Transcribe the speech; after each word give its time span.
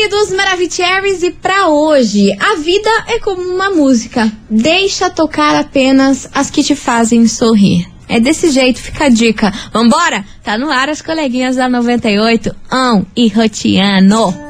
queridos 0.00 0.32
Maravicheries, 0.32 1.22
e 1.22 1.30
pra 1.30 1.68
hoje, 1.68 2.32
a 2.40 2.56
vida 2.56 2.88
é 3.06 3.18
como 3.18 3.42
uma 3.42 3.68
música. 3.68 4.32
Deixa 4.48 5.10
tocar 5.10 5.54
apenas 5.54 6.26
as 6.32 6.50
que 6.50 6.62
te 6.62 6.74
fazem 6.74 7.26
sorrir. 7.26 7.86
É 8.08 8.18
desse 8.18 8.50
jeito, 8.50 8.80
fica 8.80 9.04
a 9.04 9.08
dica. 9.10 9.52
Vambora? 9.70 10.24
Tá 10.42 10.56
no 10.56 10.70
ar 10.70 10.88
as 10.88 11.02
coleguinhas 11.02 11.56
da 11.56 11.68
98, 11.68 12.56
Ão 12.70 13.04
e 13.14 13.28
Rotiano. 13.28 14.49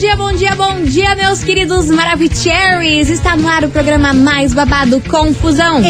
dia, 0.00 0.16
bom 0.16 0.32
dia, 0.32 0.54
bom 0.56 0.56
dia, 0.56 0.56
bom 0.56 0.82
dia, 0.82 1.14
meus 1.14 1.44
queridos 1.44 1.90
Maravicheries! 1.90 3.10
Está 3.10 3.36
no 3.36 3.46
ar 3.46 3.64
o 3.64 3.68
programa 3.68 4.14
mais 4.14 4.54
babado 4.54 4.98
Confusão. 5.02 5.82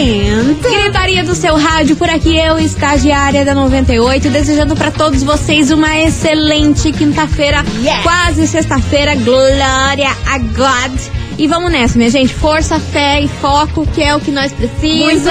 Gritaria 0.61 1.23
do 1.23 1.33
seu 1.33 1.57
rádio, 1.57 1.95
por 1.95 2.11
aqui 2.11 2.37
eu, 2.37 2.59
estagiária 2.59 3.45
da 3.45 3.55
98, 3.55 4.29
desejando 4.31 4.75
para 4.75 4.91
todos 4.91 5.23
vocês 5.23 5.71
uma 5.71 5.97
excelente 5.97 6.91
quinta-feira, 6.91 7.65
Yes. 7.81 8.03
quase 8.03 8.49
sexta-feira, 8.49 9.15
glória 9.15 10.11
a 10.27 10.39
God! 10.39 11.20
E 11.41 11.47
vamos 11.49 11.73
nessa, 11.73 11.97
minha 11.97 12.11
gente. 12.11 12.35
Força, 12.35 12.79
fé 12.79 13.19
e 13.23 13.27
foco, 13.27 13.87
que 13.95 14.03
é 14.03 14.15
o 14.15 14.21
que 14.21 14.31
nós 14.31 14.53
precisamos. 14.53 15.23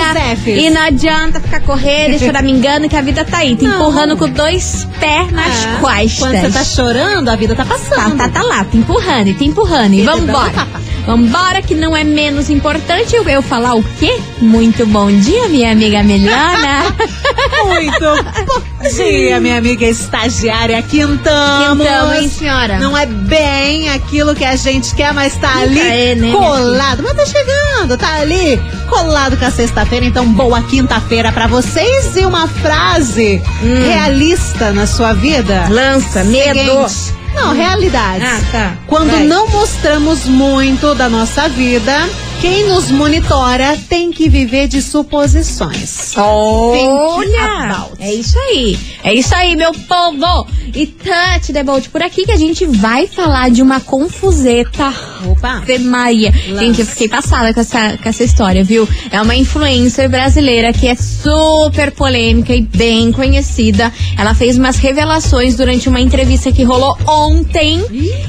E 0.65 0.69
não 0.71 0.81
adianta 0.81 1.39
ficar 1.39 1.59
correndo 1.61 2.15
e 2.15 2.19
choramingando, 2.19 2.89
que 2.89 2.95
a 2.95 3.01
vida 3.01 3.23
tá 3.23 3.37
aí. 3.37 3.55
Te 3.55 3.63
Não. 3.65 3.75
empurrando 3.75 4.17
com 4.17 4.27
dois 4.27 4.87
pés 4.99 5.31
nas 5.31 5.65
costas. 5.79 6.17
Quando 6.17 6.41
você 6.41 6.49
tá 6.49 6.63
chorando, 6.63 7.29
a 7.29 7.35
vida 7.35 7.53
tá 7.55 7.63
Tá, 7.63 7.75
passando. 7.75 8.17
tá, 8.17 8.27
tá 8.27 8.41
lá, 8.41 8.65
te 8.65 8.75
empurrando, 8.77 9.27
e 9.27 9.33
te 9.35 9.45
empurrando. 9.45 9.93
E 9.93 9.99
E 9.99 10.03
vambora. 10.03 10.67
Vambora, 11.05 11.61
que 11.61 11.75
não 11.75 11.95
é 11.95 12.03
menos 12.03 12.49
importante 12.49 13.15
eu, 13.15 13.23
eu 13.29 13.41
falar 13.43 13.75
o 13.75 13.83
quê? 13.99 14.19
Muito 14.41 14.87
bom 14.87 15.11
dia, 15.11 15.47
minha 15.47 15.71
amiga 15.71 16.01
Melhona. 16.01 16.85
Muito 17.65 17.99
bom 18.45 18.89
dia, 18.95 19.39
minha 19.39 19.57
amiga 19.57 19.85
estagiária 19.85 20.81
Quintamos. 20.81 21.85
Então, 21.85 22.13
hein, 22.13 22.29
senhora? 22.29 22.79
Não 22.79 22.97
é 22.97 23.05
bem 23.05 23.89
aquilo 23.89 24.35
que 24.35 24.45
a 24.45 24.55
gente 24.55 24.93
quer, 24.95 25.13
mas 25.13 25.35
tá 25.37 25.47
Nunca 25.55 25.61
ali 25.63 25.79
é, 25.79 26.15
né, 26.15 26.31
colado. 26.31 27.03
Mas 27.03 27.13
tá 27.13 27.25
chegando, 27.25 27.97
tá 27.97 28.15
ali 28.15 28.59
colado 28.87 29.37
com 29.37 29.45
a 29.45 29.51
sexta-feira. 29.51 30.05
Então, 30.05 30.25
boa 30.33 30.61
quinta-feira 30.63 31.31
pra 31.31 31.47
vocês. 31.47 32.15
E 32.15 32.25
uma 32.25 32.47
frase 32.47 33.41
Hum. 33.61 33.83
realista 33.87 34.71
na 34.71 34.85
sua 34.87 35.13
vida. 35.13 35.67
Lança, 35.69 36.23
medo. 36.23 36.87
Seguinte. 36.87 37.19
Não, 37.35 37.53
realidade. 37.53 38.23
Ah, 38.25 38.39
tá. 38.51 38.73
Quando 38.87 39.11
Vai. 39.11 39.23
não 39.23 39.47
mostramos 39.49 40.25
muito 40.25 40.95
da 40.95 41.07
nossa 41.07 41.47
vida, 41.47 42.09
quem 42.41 42.69
nos 42.69 42.89
monitora 42.89 43.77
tem 43.89 44.11
que 44.11 44.29
viver 44.29 44.67
de 44.67 44.81
suposições. 44.81 46.15
Olha! 46.15 47.87
É 47.99 48.13
isso 48.13 48.39
aí. 48.39 48.79
É 49.03 49.13
isso 49.13 49.35
aí, 49.35 49.55
meu 49.57 49.73
povo. 49.73 50.47
E 50.73 50.87
touch 50.87 51.51
the 51.51 51.63
boat 51.63 51.89
por 51.89 52.01
aqui 52.01 52.25
que 52.25 52.31
a 52.31 52.37
gente 52.37 52.65
vai 52.65 53.07
falar 53.07 53.49
de 53.49 53.61
uma 53.61 53.81
confuseta. 53.81 54.93
Opa! 55.29 55.57
Ave 55.57 55.79
Maria. 55.79 56.33
Lança. 56.47 56.59
Gente, 56.65 56.79
eu 56.79 56.85
fiquei 56.85 57.09
passada 57.09 57.53
com 57.53 57.59
essa, 57.59 57.97
com 57.97 58.07
essa 58.07 58.23
história, 58.23 58.63
viu? 58.63 58.87
É 59.11 59.21
uma 59.21 59.35
influencer 59.35 60.09
brasileira 60.09 60.71
que 60.71 60.87
é 60.87 60.95
super 60.95 61.91
polêmica 61.91 62.55
e 62.55 62.61
bem 62.61 63.11
conhecida. 63.11 63.91
Ela 64.17 64.33
fez 64.33 64.57
umas 64.57 64.77
revelações 64.77 65.55
durante 65.55 65.89
uma 65.89 65.99
entrevista 65.99 66.51
que 66.51 66.63
rolou 66.63 66.97
ontem. 67.05 67.83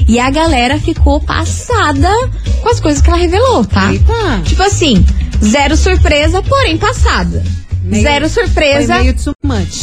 E 0.07 0.19
a 0.19 0.29
galera 0.29 0.77
ficou 0.79 1.21
passada 1.21 2.09
com 2.61 2.69
as 2.69 2.79
coisas 2.79 3.01
que 3.01 3.09
ela 3.09 3.17
revelou, 3.17 3.63
tá? 3.63 3.89
Tipo 4.45 4.63
assim, 4.63 5.05
zero 5.43 5.75
surpresa, 5.77 6.41
porém 6.41 6.77
passada. 6.77 7.43
Meio- 7.83 8.03
zero 8.03 8.29
surpresa. 8.29 8.93
Foi 8.95 9.03
meio. 9.03 9.15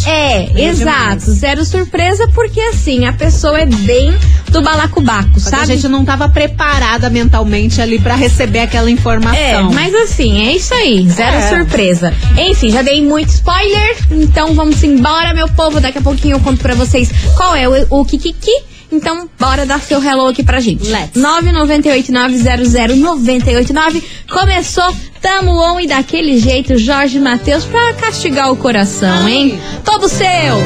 É, 0.06 0.50
Meio 0.54 0.68
exato. 0.70 0.78
demais. 0.78 1.22
Zero 1.24 1.64
surpresa, 1.64 2.28
porque 2.28 2.60
assim, 2.60 3.04
a 3.06 3.12
pessoa 3.12 3.58
é 3.60 3.66
bem 3.66 4.16
do 4.50 4.62
balacobaco, 4.62 5.28
Mas 5.34 5.42
sabe? 5.42 5.62
a 5.64 5.66
gente 5.66 5.88
não 5.88 6.04
tava 6.04 6.28
preparada 6.28 7.10
mentalmente 7.10 7.82
ali 7.82 7.98
pra 7.98 8.14
receber 8.14 8.60
aquela 8.60 8.88
É, 8.88 8.92
informação. 8.92 9.72
mas 9.72 9.92
assim, 9.94 10.46
é 10.46 10.52
isso 10.56 10.72
aí, 10.72 11.06
zero 11.10 11.36
É. 11.36 11.48
surpresa. 11.48 12.14
Enfim, 12.38 12.70
já 12.70 12.82
dei 12.82 13.02
muito 13.04 13.30
spoiler, 13.30 13.96
então 14.12 14.54
vamos 14.54 14.82
embora, 14.84 15.34
meu 15.34 15.48
povo. 15.48 15.80
Daqui 15.80 15.98
a 15.98 16.02
pouquinho 16.02 16.36
eu 16.36 16.40
conto 16.40 16.60
pra 16.62 16.74
vocês 16.76 17.10
qual 17.36 17.54
é 17.56 17.68
o, 17.68 17.86
o 17.90 18.04
Kikiki. 18.04 18.50
Então, 18.91 19.28
bora 19.38 19.66
dar 19.66 19.81
seu 19.81 20.03
hello 20.03 20.28
aqui 20.28 20.43
pra 20.43 20.60
gente. 20.60 20.88
Let's. 20.88 21.12
998900989. 21.15 24.03
Começou, 24.31 24.97
tamo 25.21 25.50
on 25.53 25.78
e 25.78 25.87
daquele 25.87 26.38
jeito, 26.38 26.78
Jorge 26.78 27.21
Matheus, 27.21 27.65
pra 27.65 27.93
castigar 27.94 28.50
o 28.50 28.56
coração, 28.56 29.28
hein? 29.28 29.60
Todo 29.84 30.09
seu. 30.09 30.56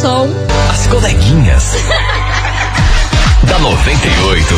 Som. 0.00 0.28
As 0.70 0.86
coleguinhas. 0.86 1.72
da 3.48 3.58
98. 3.58 4.54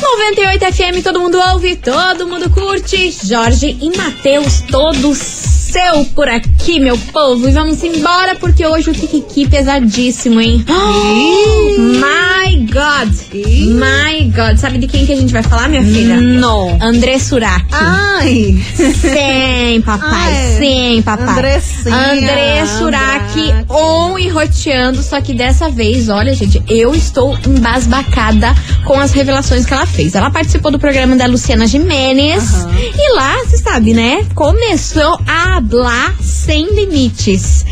98 0.00 0.72
FM, 0.72 1.02
todo 1.02 1.20
mundo 1.20 1.38
ouve, 1.38 1.76
todo 1.76 2.26
mundo 2.26 2.50
curte. 2.50 3.14
Jorge 3.24 3.78
e 3.80 3.96
Matheus, 3.96 4.60
todos 4.70 5.59
seu 5.70 6.04
por 6.16 6.28
aqui, 6.28 6.80
meu 6.80 6.98
povo. 7.12 7.48
E 7.48 7.52
vamos 7.52 7.82
embora, 7.84 8.34
porque 8.34 8.66
hoje 8.66 8.90
o 8.90 8.92
Kikiki 8.92 9.48
pesadíssimo, 9.48 10.40
hein? 10.40 10.64
My 11.78 12.66
God! 12.66 13.14
My 13.32 14.19
God! 14.30 14.56
Sabe 14.56 14.78
de 14.78 14.86
quem 14.86 15.04
que 15.06 15.12
a 15.12 15.16
gente 15.16 15.32
vai 15.32 15.42
falar, 15.42 15.68
minha 15.68 15.82
filha? 15.82 16.20
Não. 16.20 16.78
André 16.80 17.18
Suraki. 17.18 17.66
Ai! 17.72 18.62
Sim, 18.74 19.80
papai, 19.84 20.10
Ai, 20.10 20.56
sim, 20.58 21.02
papai. 21.02 21.28
Andressinha, 21.28 21.96
André 21.96 22.60
Andrade. 22.60 23.66
on 23.68 24.18
e 24.18 24.28
roteando, 24.28 25.02
só 25.02 25.20
que 25.20 25.34
dessa 25.34 25.70
vez, 25.70 26.08
olha, 26.08 26.34
gente, 26.34 26.62
eu 26.68 26.94
estou 26.94 27.36
embasbacada 27.46 28.54
com 28.84 28.98
as 28.98 29.12
revelações 29.12 29.64
que 29.64 29.72
ela 29.72 29.86
fez. 29.86 30.14
Ela 30.14 30.30
participou 30.30 30.70
do 30.70 30.78
programa 30.78 31.16
da 31.16 31.26
Luciana 31.26 31.66
Jimenez 31.66 32.54
Aham. 32.54 32.70
e 32.94 33.14
lá, 33.14 33.36
você 33.44 33.58
sabe, 33.58 33.92
né? 33.94 34.24
Começou 34.34 35.18
a 35.26 35.56
hablar 35.56 36.14
sem 36.20 36.66
limites. 36.74 37.64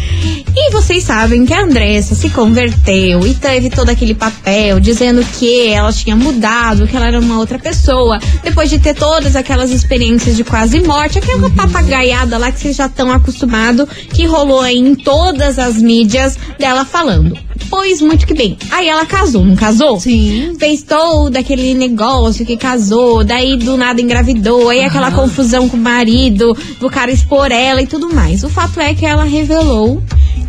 E 0.56 0.70
vocês 0.72 1.04
sabem 1.04 1.44
que 1.46 1.54
a 1.54 1.62
Andressa 1.62 2.14
se 2.14 2.30
converteu 2.30 3.26
e 3.26 3.34
teve 3.34 3.70
todo 3.70 3.90
aquele 3.90 4.14
papel 4.14 4.80
dizendo 4.80 5.24
que 5.38 5.68
ela 5.68 5.92
tinha 5.92 6.16
mudado, 6.16 6.47
que 6.86 6.96
ela 6.96 7.06
era 7.06 7.20
uma 7.20 7.38
outra 7.38 7.58
pessoa, 7.58 8.18
depois 8.42 8.70
de 8.70 8.78
ter 8.78 8.94
todas 8.94 9.36
aquelas 9.36 9.70
experiências 9.70 10.36
de 10.36 10.44
quase 10.44 10.80
morte, 10.80 11.18
aquela 11.18 11.50
papagaiada 11.50 12.38
lá 12.38 12.50
que 12.50 12.60
vocês 12.60 12.76
já 12.76 12.86
estão 12.86 13.10
acostumados, 13.10 13.88
que 14.12 14.26
rolou 14.26 14.60
aí 14.60 14.78
em 14.78 14.94
todas 14.94 15.58
as 15.58 15.76
mídias 15.76 16.38
dela 16.58 16.84
falando. 16.84 17.36
Pois 17.68 18.00
muito 18.00 18.26
que 18.26 18.34
bem. 18.34 18.56
Aí 18.70 18.88
ela 18.88 19.04
casou, 19.04 19.44
não 19.44 19.56
casou? 19.56 20.00
Sim. 20.00 20.54
fez 20.58 20.82
todo 20.82 21.36
aquele 21.36 21.74
negócio 21.74 22.46
que 22.46 22.56
casou, 22.56 23.24
daí 23.24 23.56
do 23.56 23.76
nada 23.76 24.00
engravidou, 24.00 24.70
aí 24.70 24.84
aquela 24.84 25.10
confusão 25.10 25.68
com 25.68 25.76
o 25.76 25.80
marido, 25.80 26.56
do 26.80 26.88
cara 26.88 27.10
expor 27.10 27.52
ela 27.52 27.82
e 27.82 27.86
tudo 27.86 28.12
mais. 28.14 28.42
O 28.44 28.48
fato 28.48 28.80
é 28.80 28.94
que 28.94 29.04
ela 29.04 29.24
revelou 29.24 30.02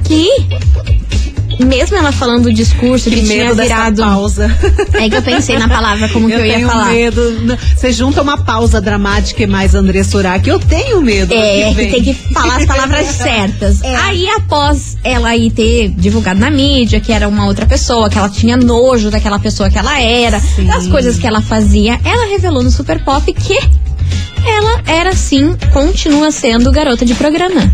que, 0.04 0.30
mesmo 1.66 1.98
ela 1.98 2.12
falando 2.12 2.46
o 2.48 2.54
discurso 2.54 3.10
que, 3.10 3.18
Que 3.22 3.28
tinha 3.28 3.54
virado. 3.54 4.02
pausa. 4.02 4.50
É 4.94 5.10
que 5.10 5.16
eu 5.16 5.22
pensei 5.22 5.58
na 5.58 5.68
palavra 5.68 6.08
como 6.10 6.28
que 6.28 6.34
eu 6.34 6.46
ia 6.46 6.56
tenho 6.56 6.68
falar. 6.70 6.86
medo. 6.94 7.58
Você 7.76 7.92
junta 7.92 8.22
uma 8.22 8.38
pausa 8.38 8.80
dramática 8.80 9.44
e 9.44 9.48
mais 9.48 9.76
André 9.76 10.04
Surak. 10.04 10.48
Eu 10.48 10.60
tenho 10.60 11.02
medo. 11.02 11.28
do 11.28 11.34
É, 11.34 11.74
que 11.74 11.86
que 11.86 11.92
tem 11.92 12.04
que 12.04 12.14
falar 12.34 12.58
as 12.58 12.66
palavras 12.66 13.06
certas. 13.16 13.82
É. 13.82 13.96
Aí, 13.96 14.28
após 14.30 14.98
ela 15.04 15.30
aí 15.30 15.52
ter 15.52 15.90
divulgado 15.90 16.40
na 16.40 16.50
mídia 16.50 17.00
que 17.00 17.12
era 17.12 17.28
uma 17.28 17.46
outra 17.46 17.66
pessoa, 17.66 18.10
que 18.10 18.18
ela 18.18 18.30
tinha 18.30 18.56
nojo 18.56 19.10
daquela 19.12 19.40
pessoa 19.40 19.70
que 19.70 19.78
ela 19.78 20.00
era, 20.00 20.40
Sim. 20.40 20.66
das 20.66 20.88
coisas 20.88 21.18
que 21.18 21.28
ela 21.28 21.42
fazia, 21.42 22.00
ela 22.06 22.26
revelou 22.30 22.64
no 22.64 22.72
Super 22.72 23.04
Pop 23.04 23.32
que 23.34 23.58
ela 24.46 24.82
era 24.88 25.14
sim, 25.14 25.56
continua 25.74 26.32
sendo 26.32 26.72
garota 26.72 27.06
de 27.06 27.14
programa. 27.14 27.70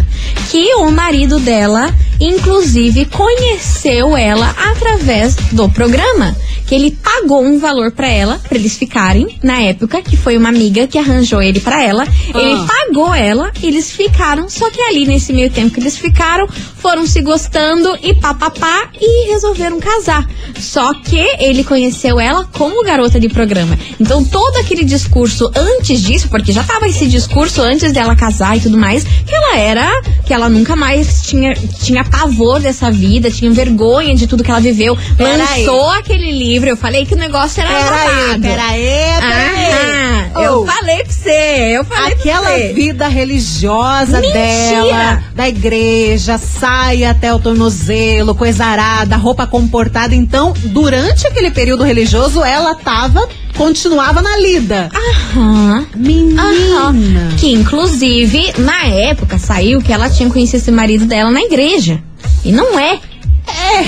Que 0.49 0.73
o 0.75 0.89
marido 0.91 1.39
dela, 1.39 1.93
inclusive, 2.19 3.05
conheceu 3.05 4.15
ela 4.15 4.49
através 4.71 5.35
do 5.51 5.69
programa. 5.69 6.35
que 6.65 6.73
ele 6.73 6.91
pagou 6.91 7.43
um 7.43 7.59
valor 7.59 7.91
pra 7.91 8.07
ela, 8.07 8.39
pra 8.39 8.57
eles 8.57 8.75
ficarem, 8.75 9.37
na 9.43 9.61
época, 9.61 10.01
que 10.01 10.17
foi 10.17 10.35
uma 10.35 10.49
amiga 10.49 10.87
que 10.87 10.97
arranjou 10.97 11.41
ele 11.41 11.59
pra 11.59 11.83
ela. 11.83 12.07
Ele 12.33 12.65
pagou 12.65 13.13
ela, 13.13 13.51
eles 13.61 13.91
ficaram, 13.91 14.49
só 14.49 14.69
que 14.71 14.81
ali 14.81 15.05
nesse 15.05 15.31
meio 15.31 15.51
tempo 15.51 15.73
que 15.73 15.79
eles 15.79 15.97
ficaram, 15.97 16.47
foram 16.77 17.05
se 17.05 17.21
gostando 17.21 17.95
e 18.01 18.13
papapá 18.15 18.89
e 18.99 19.31
resolveram 19.31 19.79
casar. 19.79 20.27
Só 20.59 20.93
que 20.93 21.19
ele 21.39 21.63
conheceu 21.63 22.19
ela 22.19 22.45
como 22.51 22.83
garota 22.83 23.19
de 23.19 23.29
programa. 23.29 23.77
Então 23.99 24.23
todo 24.23 24.57
aquele 24.57 24.83
discurso 24.83 25.51
antes 25.55 26.01
disso, 26.01 26.29
porque 26.29 26.51
já 26.51 26.63
tava 26.63 26.87
esse 26.87 27.07
discurso 27.07 27.61
antes 27.61 27.91
dela 27.91 28.15
casar 28.15 28.57
e 28.57 28.61
tudo 28.61 28.77
mais, 28.77 29.03
que 29.03 29.35
ela 29.35 29.57
era, 29.57 30.01
que 30.25 30.33
ela 30.33 30.49
nunca 30.49 30.75
mais 30.75 31.23
tinha, 31.23 31.53
tinha 31.83 32.03
pavor 32.09 32.59
dessa 32.59 32.89
vida, 32.91 33.29
tinha 33.31 33.51
vergonha 33.51 34.15
de 34.15 34.27
tudo 34.27 34.43
que 34.43 34.51
ela 34.51 34.59
viveu. 34.59 34.97
Peraí. 35.17 35.37
Lançou 35.65 35.89
aquele 35.91 36.31
livro, 36.31 36.69
eu 36.69 36.77
falei 36.77 37.05
que 37.05 37.13
o 37.13 37.17
negócio 37.17 37.61
era 37.61 37.69
Peraí, 37.69 38.07
babado. 38.25 38.41
peraí, 38.41 38.85
peraí. 39.19 40.31
Ah, 40.35 40.41
eu 40.41 40.61
Oh. 40.61 40.65
falei 40.65 41.03
pra 41.03 41.11
você, 41.13 41.77
eu 41.77 41.85
falei 41.85 42.13
Aquela 42.13 42.41
pra 42.47 42.57
você. 42.57 42.73
vida 42.73 43.07
religiosa 43.07 44.19
Mentira! 44.21 44.33
dela, 44.33 45.23
da 45.35 45.47
igreja, 45.49 46.37
saia 46.37 47.11
até 47.11 47.33
o 47.33 47.39
tornozelo, 47.39 48.35
coisa 48.35 48.65
arada, 48.65 49.15
roupa 49.15 49.45
comportada. 49.47 50.13
Então, 50.15 50.53
durante 50.65 51.25
aquele 51.27 51.51
período 51.51 51.83
religioso, 51.83 52.43
ela 52.43 52.75
tava, 52.75 53.27
continuava 53.55 54.21
na 54.21 54.37
lida. 54.37 54.89
Aham. 55.35 55.85
Menina. 55.95 56.41
Aham. 56.43 56.95
Que 57.37 57.51
inclusive, 57.51 58.53
na 58.59 58.85
época, 58.85 59.37
saiu 59.37 59.81
que 59.81 59.91
ela 59.91 60.09
tinha 60.09 60.29
conhecido 60.29 60.57
esse 60.61 60.71
marido 60.71 61.05
dela 61.05 61.31
na 61.31 61.41
igreja. 61.41 62.01
E 62.43 62.51
não 62.51 62.77
é. 62.79 62.99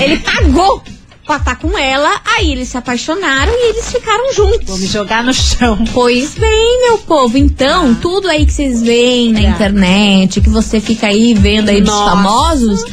Ele 0.00 0.18
pagou 0.18 0.82
pra 1.26 1.36
estar 1.36 1.56
com 1.56 1.76
ela, 1.76 2.08
aí 2.36 2.50
eles 2.52 2.68
se 2.68 2.78
apaixonaram 2.78 3.52
e 3.52 3.70
eles 3.70 3.92
ficaram 3.92 4.32
juntos. 4.32 4.66
Vou 4.68 4.78
me 4.78 4.86
jogar 4.86 5.22
no 5.22 5.34
chão. 5.34 5.78
Pois 5.92 6.34
bem, 6.34 6.80
meu 6.86 6.98
povo. 6.98 7.36
Então, 7.36 7.94
tudo 7.94 8.28
aí 8.28 8.46
que 8.46 8.52
vocês 8.52 8.80
veem 8.82 9.32
na 9.32 9.40
É. 9.40 9.42
internet, 9.50 10.40
que 10.40 10.48
você 10.48 10.80
fica 10.80 11.06
aí 11.08 11.34
vendo 11.34 11.68
aí 11.68 11.82
dos 11.82 11.90
Nossa. 11.92 12.10
famosos, 12.10 12.84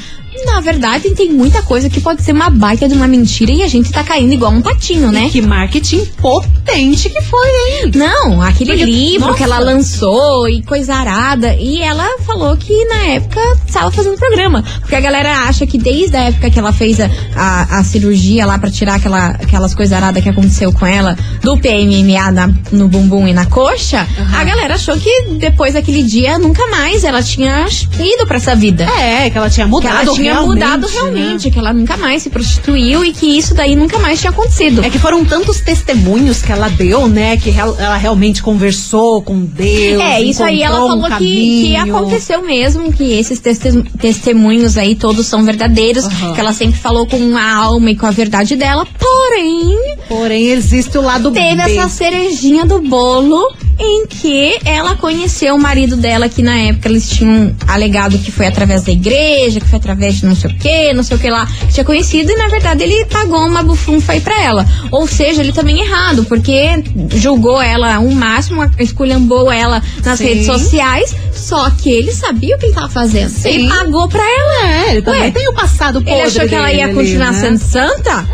na 0.46 0.62
verdade 0.62 1.10
tem 1.12 1.32
muita 1.32 1.62
coisa 1.62 1.90
que 1.90 2.00
pode 2.00 2.22
ser 2.24 2.32
uma 2.32 2.50
baita 2.50 2.88
de 2.88 2.94
uma 2.94 3.08
mentira 3.08 3.52
e 3.52 3.64
a 3.64 3.68
gente 3.68 3.92
tá 3.92 4.04
caindo 4.04 4.34
igual 4.34 4.52
um 4.52 4.62
patinho, 4.62 5.12
né? 5.12 5.30
Que 5.32 5.42
marketing 5.42 6.06
potente 6.22 7.10
que 7.10 7.22
foi, 7.22 7.48
hein? 7.48 7.92
Não, 7.96 8.42
aquele 8.42 8.72
Porque- 8.72 8.86
livro 8.86 9.28
nossa. 9.28 9.38
que 9.38 9.44
ela 9.44 9.60
lançou 9.60 10.48
e 10.50 10.62
coisa 10.64 10.96
arada. 10.96 11.54
E 11.56 11.82
ela 11.82 12.18
falou 12.26 12.56
que 12.58 12.86
na 12.86 13.08
época 13.08 13.40
estava 13.66 13.92
fazendo 13.92 14.18
programa. 14.18 14.64
Porque 14.80 14.96
a 14.96 15.00
galera 15.02 15.40
acha 15.48 15.66
que 15.66 15.78
desde 15.78 16.16
a 16.16 16.24
época 16.26 16.50
que 16.50 16.60
ela 16.60 16.72
fez 16.74 17.00
a, 17.00 17.10
a, 17.36 17.80
a 17.80 17.84
cirurgia 17.84 18.46
lá 18.46 18.58
pra 18.58 18.70
tirar 18.72 18.96
aquela, 18.96 19.28
aquelas 19.32 19.74
coisas 19.76 19.96
aradas 19.96 20.22
que 20.24 20.30
aconteceu 20.30 20.72
com 20.72 20.86
ela 20.86 21.18
do 21.42 21.58
PMMA 21.58 22.32
na- 22.32 22.50
no 22.72 22.88
bumbum 22.88 23.28
e 23.28 23.34
na 23.34 23.46
coxa, 23.46 24.08
a 24.36 24.44
galera 24.44 24.76
achou 24.76 24.98
que 24.98 25.22
depois 25.40 25.74
daquele 25.74 26.04
dia 26.04 26.38
nunca 26.38 26.66
mais 26.68 27.04
ela 27.04 27.22
tinha 27.22 27.66
ido 28.00 28.26
pra 28.28 28.38
essa 28.38 28.56
vida. 28.56 28.86
É, 29.00 29.30
que 29.30 29.38
ela 29.38 29.50
tinha 29.50 29.66
Que 29.66 29.72
mudado 29.72 30.02
ela 30.08 30.14
tinha 30.16 30.35
realmente, 30.38 30.64
mudado 30.64 30.88
né? 30.88 30.94
realmente, 30.94 31.52
que 31.52 31.60
ela 31.60 31.74
nunca 31.74 31.98
mais 31.98 32.22
se 32.24 32.30
prostituiu 32.30 33.04
e 33.04 33.12
que 33.12 33.26
isso 33.38 33.54
daí 33.54 33.76
nunca 33.76 33.98
mais 34.00 34.20
tinha 34.20 34.30
acontecido. 34.32 34.84
É 34.84 34.90
que 34.90 35.00
foram 35.00 35.24
tantos 35.26 35.60
testemunhos 35.62 36.42
que 36.42 36.52
ela 36.52 36.70
deu, 36.70 37.08
né? 37.08 37.38
Que 37.38 37.50
real- 37.50 37.76
ela 37.80 37.98
realmente 37.98 38.42
conversou 38.44 39.22
com 39.22 39.42
Deus. 39.42 40.02
É, 40.02 40.22
isso 40.22 40.44
aí 40.44 40.62
ela 40.62 40.84
um 40.86 40.88
falou 41.02 41.18
que, 41.18 41.66
que 41.68 41.76
aconteceu 41.76 42.42
mesmo, 42.44 42.92
que 42.92 43.14
esses 43.14 43.40
teste- 43.40 43.84
testemunhos 44.00 44.78
aí 44.78 44.96
todos 44.96 45.26
são 45.26 45.44
verdadeiros, 45.44 46.06
Aham. 46.06 46.34
que 46.34 46.40
ela 46.40 46.54
sempre 46.54 46.80
falou 46.80 47.06
com 47.08 47.36
a 47.38 47.54
alma 47.56 47.92
e 47.92 47.96
com 47.96 48.06
a 48.06 48.12
verdade 48.12 48.56
dela, 48.56 48.86
porém, 49.00 49.96
Porém, 50.08 50.48
existe 50.52 50.98
o 50.98 51.02
lado 51.02 51.32
teve 51.32 51.56
B. 51.56 51.62
essa 51.78 51.90
cerejinha 51.90 52.66
do 52.66 52.80
bolo 52.82 53.42
em 53.78 54.06
que 54.08 54.58
ela 54.64 54.96
conheceu 54.96 55.56
o 55.56 55.60
marido 55.60 55.96
dela, 55.96 56.30
que 56.30 56.42
na 56.42 56.58
época 56.58 56.88
eles 56.90 57.10
tinham 57.10 57.56
alegado 57.68 58.18
que 58.18 58.32
foi 58.32 58.48
através 58.48 58.84
da 58.84 58.92
igreja, 58.92 59.60
que 59.60 59.68
foi 59.68 59.78
através 59.78 60.16
de 60.16 60.26
não 60.26 60.36
sei 60.36 60.52
o 60.52 60.58
que, 60.58 60.94
não 60.94 61.04
sei 61.04 61.18
o 61.18 61.20
que 61.20 61.30
lá, 61.30 61.48
tinha 61.72 61.84
conhecido, 61.84 62.32
e 62.32 62.36
na 62.36 62.48
verdade 62.48 62.84
ele 62.84 63.06
pagou 63.06 63.46
uma 63.46 63.64
bufunfa 63.64 64.14
aí 64.14 64.22
pra 64.22 64.42
ela. 64.42 64.66
Ou 64.92 65.08
seja, 65.08 65.42
ele 65.42 65.52
também 65.52 65.80
errado, 65.80 66.24
porque 66.26 66.84
julgou 67.16 67.62
ela 67.62 68.00
o 68.00 68.14
máximo, 68.14 68.70
esculhambou 68.80 69.52
ela 69.52 69.82
nas 70.04 70.18
Sim. 70.18 70.26
redes 70.26 70.46
sociais, 70.46 71.16
só 71.34 71.70
que 71.70 71.90
ele 71.90 72.12
sabia 72.12 72.56
o 72.56 72.60
que 72.60 72.68
ele 72.68 72.74
tava 72.74 72.90
fazendo. 72.90 73.30
Sim. 73.30 73.50
Ele 73.50 73.70
pagou 73.70 74.08
pra 74.08 74.24
ela. 74.24 74.68
É, 74.68 74.92
ele 74.92 75.02
também 75.02 75.22
Ué, 75.22 75.32
tem 75.32 75.48
o 75.50 75.54
passado 75.54 76.00
podre 76.02 76.14
Ele 76.14 76.22
achou 76.22 76.48
que 76.48 76.56
ela 76.56 76.72
ia 76.72 76.88
dele 76.88 76.98
continuar 76.98 77.34
né? 77.34 77.40
sendo 77.40 77.58
santa? 77.60 78.28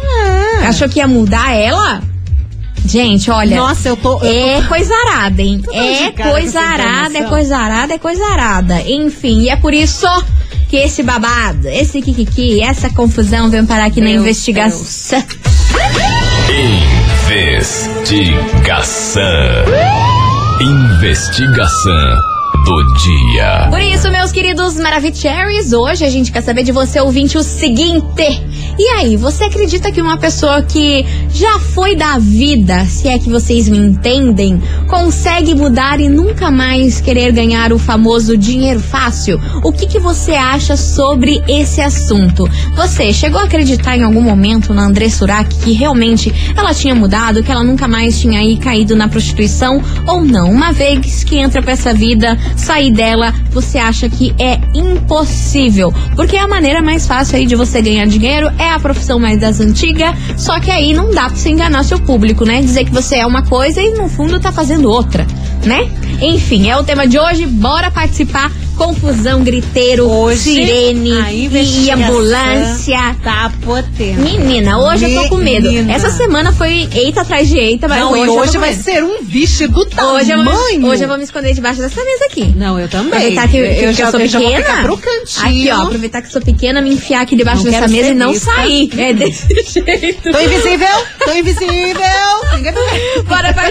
É. 0.61 0.67
Achou 0.67 0.87
que 0.87 0.99
ia 0.99 1.07
mudar 1.07 1.53
ela? 1.53 2.01
Gente, 2.85 3.29
olha. 3.31 3.57
Nossa, 3.57 3.89
eu 3.89 3.95
tô... 3.97 4.19
eu 4.23 4.59
É 4.59 4.61
coisa 4.67 4.93
arada, 5.07 5.41
hein? 5.41 5.61
Tô 5.63 5.71
É 5.71 6.07
de 6.07 6.11
cara 6.11 6.29
com 6.29 6.35
coisa 6.35 6.59
essa 6.59 6.67
arada, 6.67 6.91
é 6.91 7.07
informação. 7.07 7.29
coisa 7.29 7.57
arada, 7.57 7.93
é 7.93 7.97
coisa 7.97 8.25
arada. 8.25 8.81
Enfim, 8.81 9.41
e 9.41 9.49
é 9.49 9.55
por 9.55 9.73
isso 9.73 10.07
que 10.69 10.77
esse 10.77 11.03
babado, 11.03 11.67
esse 11.67 12.01
kikiki, 12.01 12.61
essa 12.61 12.89
confusão 12.89 13.49
vem 13.49 13.65
parar 13.65 13.85
aqui 13.85 13.99
na 13.99 14.07
Meu 14.07 14.21
investigação. 14.21 14.79
Investigação. 18.41 19.23
Investigação 20.61 22.15
do 22.65 22.93
dia. 22.95 23.67
Por 23.69 23.79
isso, 23.81 24.09
meus 24.11 24.31
queridos 24.31 24.75
Maravicheries, 24.75 25.73
hoje 25.73 26.05
a 26.05 26.09
gente 26.09 26.31
quer 26.31 26.41
saber 26.41 26.63
de 26.63 26.71
você, 26.71 26.99
ouvinte, 26.99 27.37
o 27.37 27.43
seguinte. 27.43 28.41
E 28.77 28.87
aí, 28.97 29.17
você 29.17 29.45
acredita 29.45 29.91
que 29.91 30.01
uma 30.01 30.17
pessoa 30.17 30.61
que 30.63 31.05
já 31.33 31.59
foi 31.59 31.95
da 31.95 32.17
vida, 32.17 32.85
se 32.85 33.07
é 33.07 33.19
que 33.19 33.29
vocês 33.29 33.67
me 33.67 33.77
entendem, 33.77 34.61
consegue 34.87 35.53
mudar 35.53 35.99
e 35.99 36.09
nunca 36.09 36.49
mais 36.49 36.99
querer 36.99 37.31
ganhar 37.31 37.73
o 37.73 37.79
famoso 37.79 38.37
dinheiro 38.37 38.79
fácil? 38.79 39.39
O 39.63 39.71
que, 39.71 39.85
que 39.85 39.99
você 39.99 40.31
acha 40.31 40.75
sobre 40.75 41.41
esse 41.47 41.81
assunto? 41.81 42.49
Você 42.75 43.13
chegou 43.13 43.39
a 43.39 43.43
acreditar 43.43 43.97
em 43.97 44.03
algum 44.03 44.21
momento 44.21 44.73
na 44.73 44.83
André 44.83 45.09
Surak 45.09 45.53
que 45.55 45.73
realmente 45.73 46.33
ela 46.55 46.73
tinha 46.73 46.95
mudado, 46.95 47.43
que 47.43 47.51
ela 47.51 47.63
nunca 47.63 47.87
mais 47.87 48.19
tinha 48.19 48.39
aí 48.39 48.57
caído 48.57 48.95
na 48.95 49.07
prostituição 49.07 49.81
ou 50.07 50.23
não? 50.23 50.49
Uma 50.49 50.71
vez 50.71 51.23
que 51.23 51.37
entra 51.37 51.61
pra 51.61 51.73
essa 51.73 51.93
vida, 51.93 52.37
sair 52.55 52.91
dela, 52.91 53.33
você 53.51 53.77
acha 53.77 54.09
que 54.09 54.33
é 54.39 54.59
impossível. 54.73 55.93
Porque 56.15 56.37
a 56.37 56.47
maneira 56.47 56.81
mais 56.81 57.05
fácil 57.05 57.37
aí 57.37 57.45
de 57.45 57.55
você 57.55 57.81
ganhar 57.81 58.05
dinheiro 58.07 58.51
é 58.61 58.69
a 58.69 58.79
profissão 58.79 59.19
mais 59.19 59.39
das 59.39 59.59
antigas, 59.59 60.15
só 60.37 60.59
que 60.59 60.69
aí 60.69 60.93
não 60.93 61.09
dá 61.09 61.25
pra 61.25 61.35
você 61.35 61.49
enganar 61.49 61.83
seu 61.83 61.99
público, 61.99 62.45
né? 62.45 62.61
Dizer 62.61 62.85
que 62.85 62.91
você 62.91 63.17
é 63.17 63.25
uma 63.25 63.43
coisa 63.43 63.81
e 63.81 63.93
no 63.93 64.07
fundo 64.07 64.39
tá 64.39 64.51
fazendo 64.51 64.89
outra, 64.89 65.25
né? 65.65 65.89
Enfim, 66.21 66.69
é 66.69 66.77
o 66.77 66.83
tema 66.83 67.07
de 67.07 67.19
hoje, 67.19 67.45
bora 67.45 67.89
participar. 67.91 68.51
Confusão, 68.77 69.43
griteiro, 69.43 70.09
Hoje, 70.09 70.39
sirene 70.39 71.11
e 71.53 71.91
ambulância. 71.91 73.15
Tá 73.23 73.51
potente. 73.63 74.19
Menina, 74.19 74.79
hoje 74.79 75.05
eu 75.11 75.21
tô 75.21 75.29
com 75.29 75.35
medo. 75.35 75.67
Menina. 75.67 75.93
Essa 75.93 76.09
semana 76.09 76.51
foi 76.51 76.87
eita 76.91 77.21
atrás 77.21 77.47
de 77.47 77.59
eita, 77.59 77.87
mas 77.87 77.99
Não, 77.99 78.11
hoje, 78.13 78.29
hoje 78.31 78.57
vai 78.57 78.73
ser 78.73 79.03
um 79.03 79.21
vixe 79.21 79.67
do 79.67 79.85
tamanho. 79.85 80.15
Hoje 80.15 80.31
eu, 80.31 80.43
vou, 80.43 80.89
hoje 80.89 81.03
eu 81.03 81.07
vou 81.07 81.17
me 81.17 81.23
esconder 81.23 81.53
debaixo 81.53 81.79
dessa 81.79 82.03
mesa 82.03 82.25
aqui. 82.25 82.45
Não, 82.57 82.79
eu 82.79 82.87
também. 82.89 83.09
Aproveitar 83.11 83.47
que, 83.49 83.51
que- 83.51 83.83
eu, 83.83 83.93
já, 83.93 84.05
eu 84.05 84.11
sou 84.11 84.19
eu 84.19 84.29
pequena. 84.29 84.81
pro 84.81 84.97
cantinho. 84.97 85.45
Aqui, 85.45 85.69
ó, 85.71 85.81
aproveitar 85.83 86.21
que 86.21 86.27
eu 86.27 86.31
sou 86.31 86.41
pequena, 86.41 86.81
me 86.81 86.91
enfiar 86.93 87.21
aqui 87.21 87.35
debaixo 87.35 87.63
Não 87.63 87.71
dessa 87.71 87.87
mesa 87.87 88.09
e 88.09 88.13
não 88.15 88.31
vista. 88.33 88.51
sair. 88.51 88.89
É 88.97 89.13
desse 89.13 89.45
jeito. 89.47 90.31
Tô 90.31 90.39
invisível, 90.39 90.87
tô 91.23 91.33
invisível. 91.33 91.75
Ninguém 92.55 92.71
vai 92.71 92.83
ver. 92.99 93.23
Bora 93.23 93.53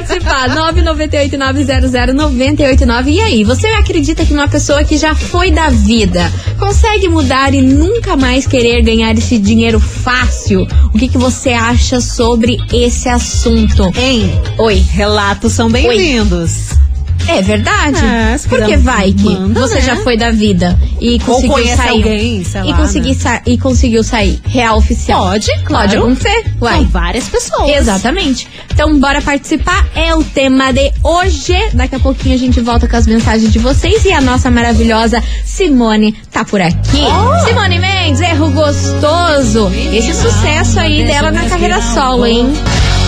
participar. 2.31 2.41
998-900-989. 2.41 3.09
E 3.09 3.21
aí, 3.21 3.45
você 3.45 3.67
acredita 3.69 4.25
que 4.25 4.33
uma 4.33 4.49
pessoa 4.49 4.85
que 4.85 4.97
já 4.97 5.15
foi 5.15 5.51
da 5.51 5.69
vida 5.69 6.33
consegue 6.59 7.09
mudar 7.09 7.55
e 7.55 7.63
nunca 7.63 8.17
mais 8.17 8.47
querer 8.47 8.83
ganhar 8.83 9.17
esse 9.17 9.39
dinheiro 9.39 9.81
fácil? 9.81 10.67
O 10.93 10.99
que, 10.99 11.09
que 11.09 11.19
você 11.19 11.51
acha 11.51 12.01
sobre 12.01 12.59
esse 12.73 13.09
assunto? 13.09 13.91
Hein? 13.97 14.31
Oi. 14.59 14.77
Relatos 14.77 15.53
são 15.53 15.71
bem-vindos. 15.71 16.80
É 17.29 17.43
verdade? 17.43 18.05
É, 18.05 18.37
Porque 18.49 18.77
vai 18.77 19.13
que 19.13 19.23
manda, 19.25 19.61
você 19.61 19.77
né? 19.77 19.81
já 19.83 19.97
foi 19.97 20.17
da 20.17 20.31
vida 20.31 20.77
e 21.01 21.19
conseguiu 21.21 21.53
conhece 21.53 21.77
sair. 21.77 21.89
alguém, 21.91 22.45
sei 22.45 22.61
e, 22.63 22.65
lá, 22.65 22.77
consegui 22.77 23.09
né? 23.11 23.15
sa- 23.15 23.43
e 23.47 23.59
conseguiu 23.59 24.03
sair. 24.03 24.41
Real 24.47 24.77
oficial. 24.79 25.23
Pode, 25.29 25.47
Pode 25.47 25.65
claro. 25.65 25.99
acontecer. 25.99 26.45
Uai. 26.61 26.75
São 26.75 26.85
várias 26.89 27.29
pessoas. 27.29 27.71
Exatamente. 27.71 28.49
Então, 28.73 28.99
bora 28.99 29.23
participar. 29.23 29.87
É 29.95 30.15
o 30.15 30.25
tema 30.25 30.73
de 30.73 30.91
hoje. 31.05 31.55
Daqui 31.75 31.95
a 31.95 32.01
pouquinho 32.01 32.35
a 32.35 32.39
gente 32.39 32.61
volta 32.61 32.89
com 32.89 32.97
as 32.97 33.07
mensagens 33.07 33.53
de 33.53 33.59
vocês. 33.59 34.05
E 34.05 34.13
a 34.13 34.21
nossa 34.21 34.51
maravilhosa 34.51 35.23
Simone 35.45 36.13
tá 36.33 36.45
por 36.45 36.61
aqui. 36.61 37.05
Simone 37.47 37.79
Mendes, 37.79 38.21
erro 38.21 38.51
gostoso. 38.51 39.71
Esse 39.93 40.13
sucesso 40.15 40.81
aí 40.81 41.05
dela 41.05 41.31
na 41.31 41.45
carreira 41.49 41.81
solo, 41.81 42.27
hein? 42.27 42.53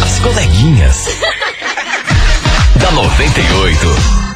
As 0.04 0.19
coleguinhas. 0.21 1.07
da 2.83 2.91
98. 2.91 4.32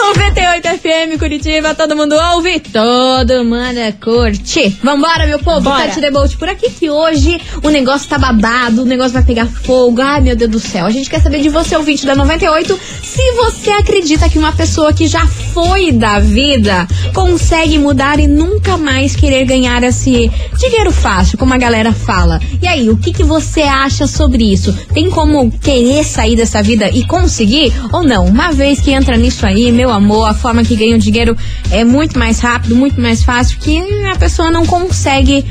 98 0.00 0.66
FM 0.66 1.18
Curitiba, 1.18 1.74
todo 1.74 1.94
mundo 1.94 2.14
ouve, 2.32 2.58
todo 2.58 3.44
mundo 3.44 3.60
curte. 4.00 4.76
Vambora, 4.82 5.26
meu 5.26 5.38
povo, 5.38 5.60
Bora. 5.60 5.88
Tati 5.88 6.00
Debolt 6.00 6.36
por 6.36 6.48
aqui 6.48 6.70
que 6.70 6.88
hoje 6.88 7.38
o 7.62 7.68
negócio 7.68 8.08
tá 8.08 8.18
babado, 8.18 8.82
o 8.82 8.86
negócio 8.86 9.12
vai 9.12 9.22
pegar 9.22 9.46
fogo. 9.46 10.00
Ai, 10.00 10.22
meu 10.22 10.34
Deus 10.34 10.50
do 10.50 10.58
céu. 10.58 10.86
A 10.86 10.90
gente 10.90 11.10
quer 11.10 11.20
saber 11.20 11.40
de 11.40 11.50
você, 11.50 11.76
ouvinte 11.76 12.06
da 12.06 12.16
98, 12.16 12.80
se 13.02 13.32
você 13.32 13.70
acredita 13.70 14.28
que 14.28 14.38
uma 14.38 14.52
pessoa 14.52 14.92
que 14.92 15.06
já 15.06 15.26
foi 15.26 15.92
da 15.92 16.18
vida 16.18 16.88
consegue 17.14 17.78
mudar 17.78 18.18
e 18.18 18.26
nunca 18.26 18.78
mais 18.78 19.14
querer 19.14 19.44
ganhar 19.44 19.82
esse 19.84 20.30
dinheiro 20.58 20.90
fácil, 20.90 21.36
como 21.36 21.52
a 21.52 21.58
galera 21.58 21.92
fala. 21.92 22.40
E 22.62 22.66
aí, 22.66 22.88
o 22.88 22.96
que, 22.96 23.12
que 23.12 23.22
você 23.22 23.62
acha 23.62 24.06
sobre 24.06 24.50
isso? 24.50 24.72
Tem 24.94 25.10
como 25.10 25.50
querer 25.50 26.04
sair 26.04 26.36
dessa 26.36 26.62
vida 26.62 26.88
e 26.88 27.04
conseguir 27.04 27.72
ou 27.92 28.02
não? 28.02 28.24
Uma 28.24 28.50
vez 28.50 28.80
que 28.80 28.90
entra 28.90 29.16
nisso 29.16 29.44
aí, 29.44 29.70
meu 29.70 29.89
amor, 29.92 30.28
a 30.28 30.34
forma 30.34 30.64
que 30.64 30.76
ganha 30.76 30.96
o 30.96 30.98
dinheiro 30.98 31.36
é 31.70 31.84
muito 31.84 32.18
mais 32.18 32.40
rápido, 32.40 32.74
muito 32.74 33.00
mais 33.00 33.22
fácil, 33.22 33.58
que 33.58 33.78
a 34.06 34.16
pessoa 34.16 34.50
não 34.50 34.66
consegue 34.66 35.44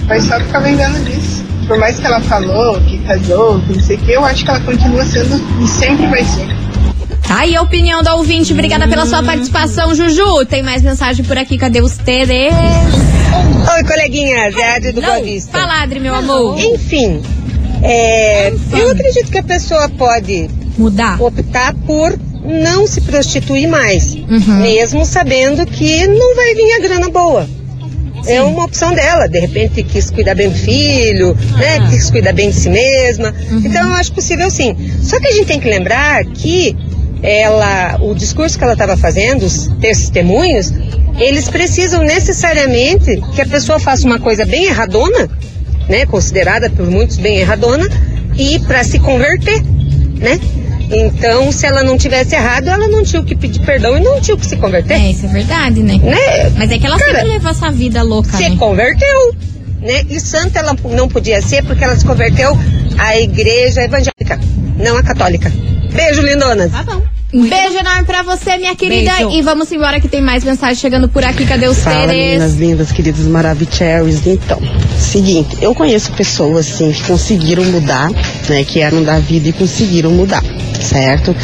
Vai 0.06 0.22
só 0.22 0.40
ficar 0.40 0.60
vendendo 0.60 1.04
disso. 1.06 1.44
Por 1.68 1.78
mais 1.78 2.00
que 2.00 2.06
ela 2.06 2.20
falou, 2.22 2.82
que 2.82 2.98
casou, 3.00 3.60
que 3.62 3.74
não 3.74 3.80
sei 3.84 3.96
o 3.96 4.00
que, 4.00 4.12
eu 4.12 4.26
acho 4.26 4.44
que 4.44 4.50
ela 4.50 4.60
continua 4.62 5.06
sendo 5.06 5.64
e 5.64 5.68
sempre 5.68 6.08
vai 6.08 6.24
ser. 6.24 6.48
Tá 7.28 7.42
aí 7.42 7.56
a 7.56 7.62
opinião 7.62 8.02
da 8.02 8.16
ouvinte. 8.16 8.52
Obrigada 8.54 8.88
pela 8.88 9.06
sua 9.06 9.22
participação, 9.22 9.94
Juju. 9.94 10.46
Tem 10.48 10.64
mais 10.64 10.82
mensagem 10.82 11.24
por 11.24 11.38
aqui. 11.38 11.60
Cadê 11.60 11.80
os 11.80 11.96
TDs? 11.96 12.54
Oi, 13.76 13.84
coleguinhas, 13.84 14.56
é 14.56 14.72
a 14.72 14.76
Adri 14.78 14.92
do 14.94 15.02
Boa 15.02 15.20
Vista. 15.22 15.52
Fala, 15.60 15.84
Adri, 15.84 16.00
meu 16.00 16.16
amor. 16.16 16.58
Enfim, 16.60 17.22
é, 17.84 18.50
eu 18.74 18.90
acredito 18.92 19.30
que 19.32 19.38
a 19.38 19.44
pessoa 19.44 19.88
pode 19.90 20.50
Mudar. 20.76 21.22
optar 21.22 21.76
por 21.86 22.18
não 22.44 22.88
se 22.88 23.02
prostituir 23.02 23.68
mais, 23.68 24.14
Uhum. 24.16 24.62
mesmo 24.62 25.06
sabendo 25.06 25.66
que 25.66 26.08
não 26.08 26.36
vai 26.36 26.56
vir 26.56 26.74
a 26.74 26.80
grana 26.80 27.10
boa. 27.10 27.48
É 28.28 28.42
uma 28.42 28.66
opção 28.66 28.94
dela, 28.94 29.28
de 29.28 29.40
repente 29.40 29.82
quis 29.82 30.10
cuidar 30.10 30.36
bem 30.36 30.50
do 30.50 30.56
filho, 30.58 31.36
né? 31.58 31.88
Quis 31.90 32.10
cuidar 32.12 32.34
bem 32.34 32.50
de 32.50 32.56
si 32.58 32.70
mesma. 32.70 33.34
Então 33.50 33.88
eu 33.90 33.94
acho 33.96 34.12
possível 34.12 34.50
sim. 34.52 34.76
Só 35.02 35.20
que 35.20 35.28
a 35.28 35.32
gente 35.32 35.46
tem 35.46 35.60
que 35.60 35.70
lembrar 35.70 36.26
que 36.26 36.76
ela, 37.24 37.98
o 38.02 38.14
discurso 38.14 38.58
que 38.58 38.64
ela 38.64 38.74
estava 38.74 38.98
fazendo, 38.98 39.44
os 39.44 39.68
testemunhos, 39.80 40.72
eles 41.18 41.48
precisam 41.50 42.04
necessariamente 42.04 43.22
que 43.36 43.42
a 43.42 43.46
pessoa 43.46 43.80
faça 43.80 44.06
uma 44.06 44.20
coisa 44.20 44.46
bem 44.46 44.66
erradona, 44.66 45.30
né? 45.88 46.06
Considerada 46.06 46.70
por 46.70 46.90
muitos 46.90 47.18
bem 47.18 47.38
erradona, 47.38 47.88
e 48.38 48.60
para 48.60 48.84
se 48.84 49.00
converter, 49.00 49.62
né? 50.18 50.40
Então, 50.92 51.52
se 51.52 51.66
ela 51.66 51.84
não 51.84 51.98
tivesse 51.98 52.36
errado, 52.36 52.68
ela 52.68 52.88
não 52.88 53.04
tinha 53.04 53.22
o 53.22 53.26
que 53.26 53.36
pedir 53.36 53.60
perdão 53.62 53.98
e 53.98 54.02
não 54.02 54.20
tinha 54.20 54.36
o 54.36 54.40
que 54.40 54.46
se 54.46 54.58
converter, 54.58 54.94
É, 54.96 55.12
isso 55.12 55.26
é 55.26 55.30
verdade, 55.30 55.82
né? 55.84 56.00
né? 56.02 56.50
Mas 56.58 56.72
é 56.72 56.78
que 56.80 56.86
ela 56.86 56.98
Cara, 56.98 57.12
sempre 57.12 57.28
levou 57.34 57.52
essa 57.52 57.70
vida 57.72 58.02
louca, 58.02 58.36
se 58.38 58.50
né? 58.50 58.56
converteu, 58.58 59.36
né? 59.82 60.04
E 60.10 60.20
santa 60.20 60.60
ela 60.60 60.76
não 60.92 61.08
podia 61.08 61.42
ser 61.42 61.64
porque 61.64 61.84
ela 61.84 61.96
se 61.96 62.04
converteu 62.06 62.58
à 62.98 63.18
igreja 63.20 63.84
evangélica, 63.84 64.40
não 64.78 64.98
à 64.98 65.04
católica. 65.04 65.52
Beijo, 65.94 66.22
lindonas. 66.22 66.72
Tá 66.72 66.84
bom. 66.84 67.02
Beijo 67.32 67.78
enorme 67.78 68.06
pra 68.06 68.24
você, 68.24 68.58
minha 68.58 68.76
querida. 68.76 69.12
Beijo. 69.12 69.30
E 69.38 69.42
vamos 69.44 69.72
embora 69.72 70.00
que 70.00 70.08
tem 70.08 70.20
mais 70.20 70.44
mensagem 70.44 70.76
chegando 70.76 71.08
por 71.08 71.24
aqui. 71.24 71.46
Cadê 71.46 71.68
os 71.68 71.78
Fala, 71.78 72.08
meninas 72.08 72.52
seres? 72.54 72.56
lindas, 72.56 72.92
queridas 72.92 73.24
Maravicheries. 73.26 74.26
Então, 74.26 74.60
seguinte, 74.98 75.56
eu 75.62 75.76
conheço 75.76 76.12
pessoas, 76.14 76.68
assim, 76.72 76.92
que 76.92 77.04
conseguiram 77.04 77.64
mudar, 77.66 78.10
né, 78.50 78.64
que 78.64 78.80
eram 78.80 79.04
da 79.04 79.20
vida 79.20 79.50
e 79.50 79.54
conseguiram 79.54 80.10
mudar, 80.10 80.44
certo? 80.84 81.36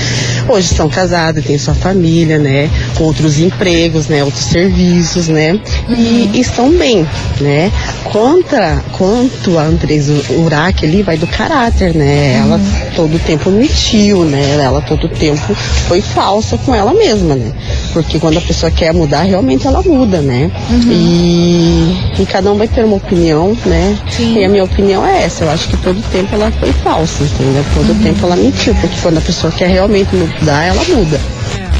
Hoje 0.47 0.67
são 0.67 0.89
casadas, 0.89 1.43
têm 1.43 1.57
sua 1.57 1.73
família, 1.73 2.37
né, 2.37 2.69
com 2.95 3.03
outros 3.05 3.39
empregos, 3.39 4.07
né, 4.07 4.23
outros 4.23 4.45
serviços, 4.45 5.27
né, 5.27 5.59
e 5.89 6.39
estão 6.39 6.71
bem, 6.71 7.07
né? 7.39 7.71
Contra, 8.05 8.81
quanto 8.93 9.57
a 9.57 9.63
Andresa 9.63 10.13
Urach 10.29 10.85
ali, 10.85 11.03
vai 11.03 11.17
do 11.17 11.27
caráter, 11.27 11.93
né? 11.93 12.39
Ela 12.41 12.59
todo 12.95 13.19
tempo 13.19 13.49
mentiu, 13.49 14.23
né? 14.23 14.57
Ela 14.61 14.81
todo 14.81 15.09
tempo 15.09 15.55
foi 15.87 16.01
falsa 16.01 16.57
com 16.57 16.73
ela 16.73 16.93
mesma, 16.93 17.35
né? 17.35 17.51
Porque 17.93 18.19
quando 18.19 18.37
a 18.37 18.41
pessoa 18.41 18.71
quer 18.71 18.93
mudar, 18.93 19.23
realmente 19.23 19.67
ela 19.67 19.81
muda, 19.81 20.21
né? 20.21 20.49
E, 20.89 22.21
e 22.21 22.25
cada 22.25 22.51
um 22.51 22.57
vai 22.57 22.67
ter 22.67 22.85
uma 22.85 22.97
opinião, 22.97 23.55
né? 23.65 23.97
E 24.19 24.43
a 24.43 24.49
minha 24.49 24.63
opinião 24.63 25.05
é 25.05 25.23
essa. 25.23 25.43
Eu 25.43 25.51
acho 25.51 25.67
que 25.67 25.77
todo 25.77 26.01
tempo 26.11 26.35
ela 26.35 26.51
foi 26.51 26.71
falsa, 26.71 27.23
entendeu? 27.23 27.65
Todo 27.73 28.03
tempo 28.03 28.25
ela 28.25 28.35
mentiu, 28.35 28.73
porque 28.75 28.95
quando 29.01 29.17
a 29.17 29.21
pessoa 29.25 29.51
quer 29.51 29.67
realmente 29.67 30.15
mudar, 30.15 30.63
ela 30.65 30.83
muda. 30.85 31.19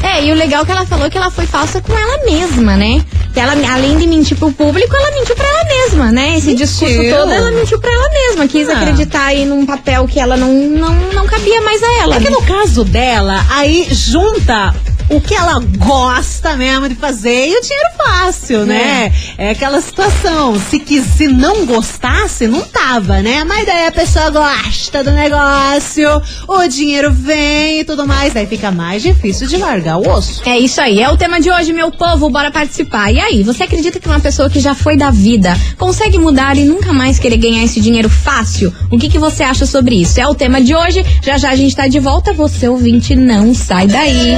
É, 0.02 0.24
e 0.24 0.32
o 0.32 0.34
legal 0.34 0.62
é 0.62 0.66
que 0.66 0.72
ela 0.72 0.86
falou 0.86 1.10
que 1.10 1.16
ela 1.16 1.30
foi 1.30 1.46
falsa 1.46 1.80
com 1.80 1.92
ela 1.96 2.24
mesma, 2.24 2.76
né? 2.76 3.04
Que 3.32 3.40
ela, 3.40 3.52
além 3.72 3.98
de 3.98 4.06
mentir 4.06 4.36
pro 4.36 4.50
público, 4.52 4.94
ela 4.96 5.10
mentiu 5.12 5.34
pra 5.36 5.46
ela 5.46 5.64
mesma, 5.64 6.12
né? 6.12 6.36
Esse 6.38 6.54
discurso 6.54 6.94
todo, 7.10 7.30
ela 7.30 7.50
mentiu 7.50 7.78
pra 7.78 7.92
ela 7.92 8.08
mesma. 8.08 8.48
Quis 8.48 8.68
Ah. 8.68 8.72
acreditar 8.72 9.26
aí 9.26 9.44
num 9.44 9.66
papel 9.66 10.06
que 10.06 10.18
ela 10.18 10.36
não, 10.36 10.52
não, 10.52 10.94
não 11.12 11.26
cabia 11.26 11.60
mais 11.60 11.82
a 11.82 11.92
ela. 12.02 12.16
É 12.16 12.18
que 12.18 12.24
né? 12.24 12.30
no 12.30 12.42
caso 12.42 12.84
dela, 12.84 13.44
aí 13.50 13.86
junta 13.90 14.74
o 15.08 15.20
que 15.20 15.34
ela 15.34 15.60
gosta 15.78 16.56
mesmo 16.56 16.88
de 16.88 16.94
fazer 16.94 17.48
e 17.48 17.56
o 17.56 17.60
dinheiro 17.60 17.88
fácil, 17.96 18.66
né? 18.66 19.12
É 19.38 19.50
aquela 19.50 19.80
situação. 19.80 20.58
Se, 20.58 20.80
quis, 20.80 21.04
se 21.04 21.28
não 21.28 21.64
gostasse, 21.64 22.46
não 22.46 22.62
tava, 22.62 23.22
né? 23.22 23.44
Mas 23.44 23.66
daí 23.66 23.86
a 23.86 23.92
pessoa 23.92 24.30
gosta 24.30 25.04
do 25.04 25.12
negócio, 25.12 26.08
o 26.48 26.66
dinheiro 26.66 27.12
vem 27.12 27.80
e 27.80 27.84
tudo 27.84 28.06
mais. 28.06 28.34
Daí 28.34 28.46
fica 28.46 28.70
mais 28.70 29.02
difícil 29.02 29.46
de 29.46 29.56
largar 29.56 29.98
o 29.98 30.08
osso. 30.08 30.42
É 30.44 30.58
isso 30.58 30.80
aí, 30.80 31.00
é 31.00 31.08
o 31.08 31.16
tema 31.16 31.40
de 31.40 31.50
hoje, 31.50 31.72
meu 31.72 31.90
povo, 31.90 32.28
bora 32.28 32.50
participar. 32.50 33.12
E 33.12 33.20
aí, 33.20 33.42
você 33.42 33.62
acredita 33.62 34.00
que 34.00 34.08
uma 34.08 34.20
pessoa 34.20 34.50
que 34.50 34.58
já 34.58 34.74
foi 34.74 34.96
da 34.96 35.10
vida 35.10 35.56
consegue 35.78 36.18
mudar 36.18 36.56
e 36.56 36.64
nunca 36.64 36.92
mais 36.92 37.18
querer 37.18 37.36
ganhar 37.36 37.62
esse 37.62 37.80
dinheiro 37.80 38.08
fácil? 38.08 38.72
O 38.90 38.98
que, 38.98 39.08
que 39.08 39.18
você 39.18 39.42
acha 39.42 39.66
sobre 39.66 39.94
isso? 39.94 40.20
É 40.20 40.26
o 40.26 40.34
tema 40.34 40.60
de 40.60 40.74
hoje, 40.74 41.04
já 41.22 41.38
já 41.38 41.50
a 41.50 41.56
gente 41.56 41.76
tá 41.76 41.86
de 41.86 42.00
volta, 42.00 42.32
você 42.32 42.68
ouvinte 42.68 43.14
não 43.14 43.54
sai 43.54 43.86
daí. 43.86 44.36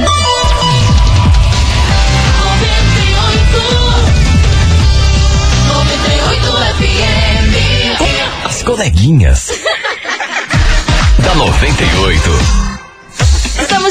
Coleguinhas. 8.69 9.49
da 11.23 11.33
98. 11.33 12.68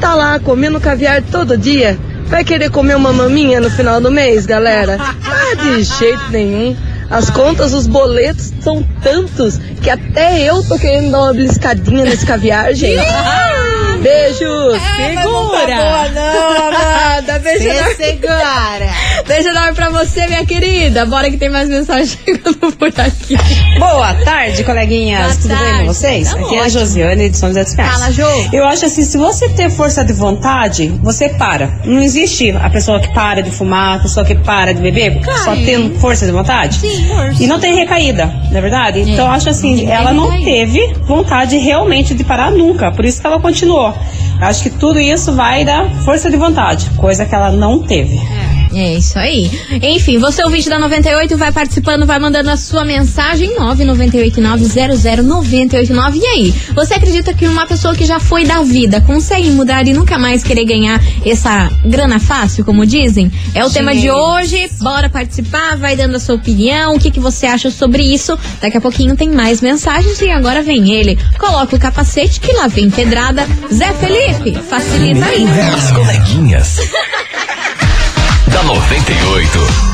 Tá 0.00 0.14
lá 0.14 0.38
comendo 0.38 0.80
caviar 0.80 1.22
todo 1.22 1.56
dia. 1.58 1.98
Vai 2.26 2.44
querer 2.44 2.70
comer 2.70 2.94
uma 2.94 3.12
maminha 3.12 3.60
no 3.60 3.70
final 3.70 4.00
do 4.00 4.10
mês, 4.10 4.46
galera? 4.46 4.98
Ah, 5.00 5.54
de 5.56 5.82
jeito 5.82 6.30
nenhum. 6.30 6.76
As 7.10 7.30
contas, 7.30 7.72
os 7.72 7.86
boletos 7.86 8.52
são 8.60 8.86
tantos 9.02 9.58
que 9.82 9.88
até 9.88 10.42
eu 10.42 10.62
tô 10.62 10.78
querendo 10.78 11.10
dar 11.10 11.20
uma 11.22 11.32
beliscadinha 11.32 12.04
nesse 12.04 12.26
caviar, 12.26 12.74
gente. 12.74 13.02
Beijos! 14.02 14.78
Segura! 14.96 15.22
Boa, 15.24 16.08
não, 16.10 16.66
amada. 16.68 17.38
Beijo 17.38 17.62
Cê 17.64 17.70
enorme. 17.70 17.94
segura! 17.94 18.90
Beijo 19.28 19.50
enorme 19.50 19.74
pra 19.74 19.90
você, 19.90 20.26
minha 20.26 20.46
querida. 20.46 21.04
Bora 21.04 21.30
que 21.30 21.36
tem 21.36 21.50
mais 21.50 21.68
mensagem 21.68 22.06
chegando 22.24 22.72
por 22.72 22.88
aqui. 22.88 23.36
Boa 23.78 24.14
tarde, 24.24 24.64
coleguinhas. 24.64 25.20
Boa 25.20 25.34
Tudo 25.36 25.48
bem 25.48 25.58
tarde. 25.58 25.78
com 25.80 25.86
vocês? 25.86 26.30
Tamo 26.30 26.46
Aqui 26.46 26.54
é 26.54 26.58
a 26.58 26.62
ótimo. 26.62 26.80
Josiane 26.80 27.28
de 27.28 27.36
São 27.36 27.48
José 27.50 27.64
dos 27.64 27.74
Pinhais. 27.74 27.92
Fala, 27.92 28.10
Jô. 28.10 28.26
Eu 28.54 28.64
acho 28.64 28.86
assim, 28.86 29.02
se 29.04 29.18
você 29.18 29.50
ter 29.50 29.68
força 29.68 30.02
de 30.02 30.14
vontade, 30.14 30.88
você 31.02 31.28
para. 31.28 31.78
Não 31.84 32.00
existe 32.00 32.52
a 32.52 32.70
pessoa 32.70 33.00
que 33.00 33.12
para 33.12 33.42
de 33.42 33.50
fumar, 33.50 33.98
a 33.98 34.02
pessoa 34.02 34.24
que 34.24 34.34
para 34.34 34.72
de 34.72 34.80
beber, 34.80 35.20
só 35.44 35.54
tendo 35.54 35.98
força 35.98 36.24
de 36.24 36.32
vontade. 36.32 36.76
Sim, 36.78 37.06
força. 37.08 37.42
E 37.42 37.46
não 37.46 37.60
tem 37.60 37.74
recaída, 37.74 38.24
não 38.50 38.56
é 38.56 38.60
verdade? 38.62 39.00
Então 39.00 39.26
eu 39.26 39.30
acho 39.30 39.50
assim, 39.50 39.76
tem 39.76 39.90
ela 39.90 40.10
não 40.10 40.42
teve 40.42 40.94
vontade 41.06 41.58
realmente 41.58 42.14
de 42.14 42.24
parar 42.24 42.50
nunca. 42.50 42.90
Por 42.90 43.04
isso 43.04 43.20
que 43.20 43.26
ela 43.26 43.38
continuou. 43.38 43.94
Eu 44.40 44.46
acho 44.46 44.62
que 44.62 44.70
tudo 44.70 44.98
isso 44.98 45.34
vai 45.34 45.66
da 45.66 45.84
força 46.02 46.30
de 46.30 46.38
vontade, 46.38 46.88
coisa 46.96 47.26
que 47.26 47.34
ela 47.34 47.52
não 47.52 47.82
teve. 47.82 48.16
É 48.16 48.57
isso 48.96 49.18
aí. 49.18 49.50
Enfim, 49.82 50.18
você 50.18 50.42
ouvinte 50.44 50.68
da 50.68 50.78
98 50.78 51.36
vai 51.36 51.52
participando, 51.52 52.06
vai 52.06 52.18
mandando 52.18 52.50
a 52.50 52.56
sua 52.56 52.84
mensagem 52.84 53.56
998900989. 53.56 56.16
E 56.16 56.26
aí, 56.26 56.54
você 56.74 56.94
acredita 56.94 57.34
que 57.34 57.46
uma 57.46 57.66
pessoa 57.66 57.94
que 57.94 58.04
já 58.04 58.20
foi 58.20 58.44
da 58.44 58.62
vida 58.62 59.00
consegue 59.00 59.50
mudar 59.50 59.86
e 59.86 59.92
nunca 59.92 60.18
mais 60.18 60.42
querer 60.42 60.64
ganhar 60.64 61.00
essa 61.24 61.70
grana 61.84 62.18
fácil, 62.18 62.64
como 62.64 62.86
dizem? 62.86 63.30
É 63.54 63.64
o 63.64 63.70
tema 63.70 63.94
de 63.94 64.10
hoje. 64.10 64.70
Bora 64.80 65.08
participar, 65.08 65.76
vai 65.76 65.96
dando 65.96 66.16
a 66.16 66.20
sua 66.20 66.36
opinião, 66.36 66.94
o 66.94 66.98
que, 66.98 67.10
que 67.10 67.20
você 67.20 67.46
acha 67.46 67.70
sobre 67.70 68.02
isso. 68.02 68.38
Daqui 68.60 68.76
a 68.76 68.80
pouquinho 68.80 69.16
tem 69.16 69.30
mais 69.30 69.60
mensagens 69.60 70.20
e 70.20 70.30
agora 70.30 70.62
vem 70.62 70.92
ele. 70.92 71.18
Coloca 71.38 71.74
o 71.74 71.78
capacete 71.78 72.40
que 72.40 72.52
lá 72.52 72.66
vem 72.66 72.90
pedrada. 72.90 73.46
Zé 73.72 73.92
Felipe, 73.94 74.58
facilita 74.68 75.26
aí. 75.26 75.46
As 75.74 75.92
coleguinhas. 75.92 76.78
da 78.46 78.62
98. 78.62 79.88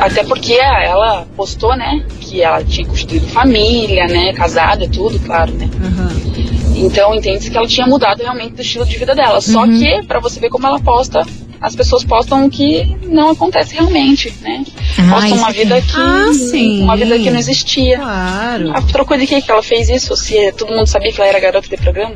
até 0.00 0.24
porque 0.24 0.54
ela 0.54 1.26
postou, 1.36 1.76
né, 1.76 2.04
que 2.20 2.42
ela 2.42 2.62
tinha 2.64 2.86
constituído 2.86 3.26
família, 3.28 4.06
né, 4.06 4.32
casada 4.32 4.84
e 4.84 4.88
tudo, 4.88 5.18
claro, 5.20 5.52
né. 5.52 5.68
Então 6.76 7.14
entende-se 7.14 7.50
que 7.50 7.56
ela 7.56 7.66
tinha 7.66 7.86
mudado 7.86 8.22
realmente 8.22 8.54
do 8.54 8.62
estilo 8.62 8.86
de 8.86 8.96
vida 8.96 9.14
dela. 9.14 9.40
Só 9.40 9.64
Uhum. 9.64 9.78
que, 9.78 10.02
pra 10.06 10.18
você 10.18 10.40
ver 10.40 10.48
como 10.48 10.66
ela 10.66 10.80
posta, 10.80 11.26
as 11.60 11.76
pessoas 11.76 12.02
postam 12.04 12.46
o 12.46 12.50
que 12.50 12.96
não 13.02 13.30
acontece 13.30 13.74
realmente, 13.74 14.32
né? 14.40 14.64
Ah, 14.98 15.10
postam 15.12 15.36
uma 15.36 15.50
isso 15.50 15.58
vida 15.58 15.82
que. 15.82 15.92
Ah, 15.96 16.32
sim. 16.32 16.82
Uma 16.82 16.96
vida 16.96 17.18
que 17.18 17.30
não 17.30 17.38
existia. 17.38 17.98
Claro. 17.98 18.72
A 18.74 18.80
trocou 18.80 19.18
de 19.18 19.26
que 19.26 19.42
que 19.42 19.50
ela 19.50 19.62
fez 19.62 19.90
isso? 19.90 20.16
Se 20.16 20.52
todo 20.52 20.72
mundo 20.74 20.86
sabia 20.86 21.12
que 21.12 21.20
ela 21.20 21.28
era 21.28 21.38
garota 21.38 21.68
de 21.68 21.76
programa? 21.76 22.14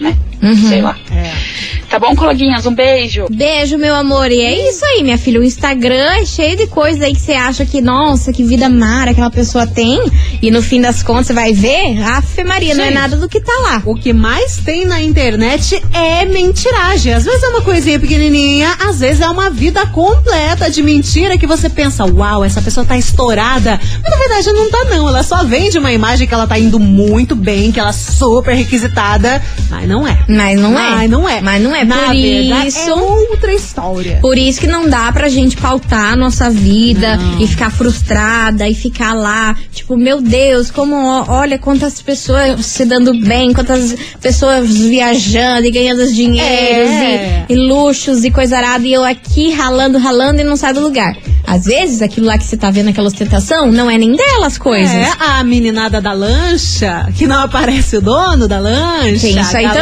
Né? 0.00 0.16
Uhum. 0.42 0.68
Sei 0.68 0.82
lá. 0.82 0.96
É. 1.10 1.70
Tá 1.90 1.98
bom, 1.98 2.14
coleguinhas? 2.14 2.64
Um 2.66 2.74
beijo. 2.74 3.26
Beijo, 3.28 3.76
meu 3.76 3.96
amor. 3.96 4.30
E 4.30 4.40
é 4.40 4.70
isso 4.70 4.84
aí, 4.84 5.02
minha 5.02 5.18
filha. 5.18 5.40
O 5.40 5.42
Instagram 5.42 6.20
é 6.20 6.24
cheio 6.24 6.56
de 6.56 6.68
coisas 6.68 7.02
aí 7.02 7.12
que 7.12 7.20
você 7.20 7.32
acha 7.32 7.66
que, 7.66 7.80
nossa, 7.80 8.32
que 8.32 8.44
vida 8.44 8.68
mara 8.68 9.10
aquela 9.10 9.28
pessoa 9.30 9.66
tem. 9.66 10.00
E 10.40 10.52
no 10.52 10.62
fim 10.62 10.80
das 10.80 11.02
contas, 11.02 11.26
você 11.26 11.32
vai 11.32 11.52
ver, 11.52 12.00
Afe 12.00 12.44
Maria, 12.44 12.76
não 12.76 12.84
é 12.84 12.92
nada 12.92 13.16
do 13.16 13.28
que 13.28 13.40
tá 13.40 13.52
lá. 13.62 13.82
O 13.84 13.96
que 13.96 14.12
mais 14.12 14.58
tem 14.58 14.84
na 14.84 15.02
internet 15.02 15.82
é 15.92 16.24
mentiragem. 16.24 17.12
Às 17.12 17.24
vezes 17.24 17.42
é 17.42 17.48
uma 17.48 17.62
coisinha 17.62 17.98
pequenininha, 17.98 18.76
às 18.78 19.00
vezes 19.00 19.20
é 19.20 19.28
uma 19.28 19.50
vida 19.50 19.84
completa 19.86 20.70
de 20.70 20.84
mentira 20.84 21.36
que 21.36 21.46
você 21.46 21.68
pensa, 21.68 22.04
uau, 22.04 22.44
essa 22.44 22.62
pessoa 22.62 22.86
tá 22.86 22.96
estourada. 22.96 23.80
Mas 24.00 24.10
na 24.10 24.16
verdade 24.16 24.52
não 24.52 24.70
tá 24.70 24.84
não, 24.84 25.08
ela 25.08 25.24
só 25.24 25.42
vende 25.42 25.76
uma 25.76 25.90
imagem 25.90 26.28
que 26.28 26.32
ela 26.32 26.46
tá 26.46 26.56
indo 26.56 26.78
muito 26.78 27.34
bem, 27.34 27.72
que 27.72 27.80
ela 27.80 27.90
é 27.90 27.92
super 27.92 28.54
requisitada, 28.54 29.42
mas 29.68 29.88
não 29.88 30.06
é. 30.06 30.16
Mas 30.36 30.58
não 30.60 30.78
é. 30.78 30.90
Mas 30.90 31.10
não 31.10 31.28
é. 31.28 31.40
Mas 31.40 31.62
não 31.62 31.74
é. 31.74 31.84
Na 31.84 31.96
Por 31.96 32.14
verdade, 32.16 32.68
isso. 32.68 32.88
é 32.88 32.94
outra 32.94 33.52
história. 33.52 34.18
Por 34.20 34.36
isso 34.38 34.60
que 34.60 34.66
não 34.66 34.88
dá 34.88 35.10
pra 35.12 35.28
gente 35.28 35.56
pautar 35.56 36.12
a 36.12 36.16
nossa 36.16 36.48
vida 36.50 37.18
e 37.38 37.46
ficar 37.46 37.70
frustrada 37.70 38.68
e 38.68 38.74
ficar 38.74 39.12
lá, 39.14 39.56
tipo, 39.72 39.96
meu 39.96 40.20
Deus, 40.20 40.70
como 40.70 40.96
olha 41.28 41.58
quantas 41.58 42.00
pessoas 42.00 42.64
se 42.66 42.84
dando 42.84 43.12
bem, 43.20 43.52
quantas 43.52 43.94
pessoas 44.20 44.70
viajando 44.70 45.66
e 45.66 45.70
ganhando 45.70 46.00
os 46.00 46.14
dinheiros 46.14 46.90
É. 46.90 47.44
e, 47.48 47.54
e 47.54 47.56
luxos 47.56 48.24
e 48.24 48.30
coisa 48.30 48.56
arada, 48.56 48.86
e 48.86 48.92
eu 48.92 49.04
aqui 49.04 49.50
ralando, 49.52 49.98
ralando 49.98 50.40
e 50.40 50.44
não 50.44 50.56
saio 50.56 50.74
do 50.74 50.80
lugar. 50.80 51.16
Às 51.46 51.64
vezes, 51.64 52.00
aquilo 52.02 52.26
lá 52.26 52.38
que 52.38 52.44
você 52.44 52.56
tá 52.56 52.70
vendo, 52.70 52.90
aquela 52.90 53.08
ostentação, 53.08 53.72
não 53.72 53.90
é 53.90 53.98
nem 53.98 54.14
dela 54.14 54.46
as 54.46 54.56
coisas. 54.58 54.94
É, 54.94 55.10
a 55.18 55.42
meninada 55.42 56.00
da 56.00 56.12
lancha, 56.12 57.08
que 57.16 57.26
não 57.26 57.40
aparece 57.42 57.96
o 57.96 58.00
dono 58.00 58.46
da 58.46 58.58
lancha. 58.58 59.20
Tem 59.20 59.40
isso 59.40 59.56
aí 59.56 59.64
a 59.66 59.72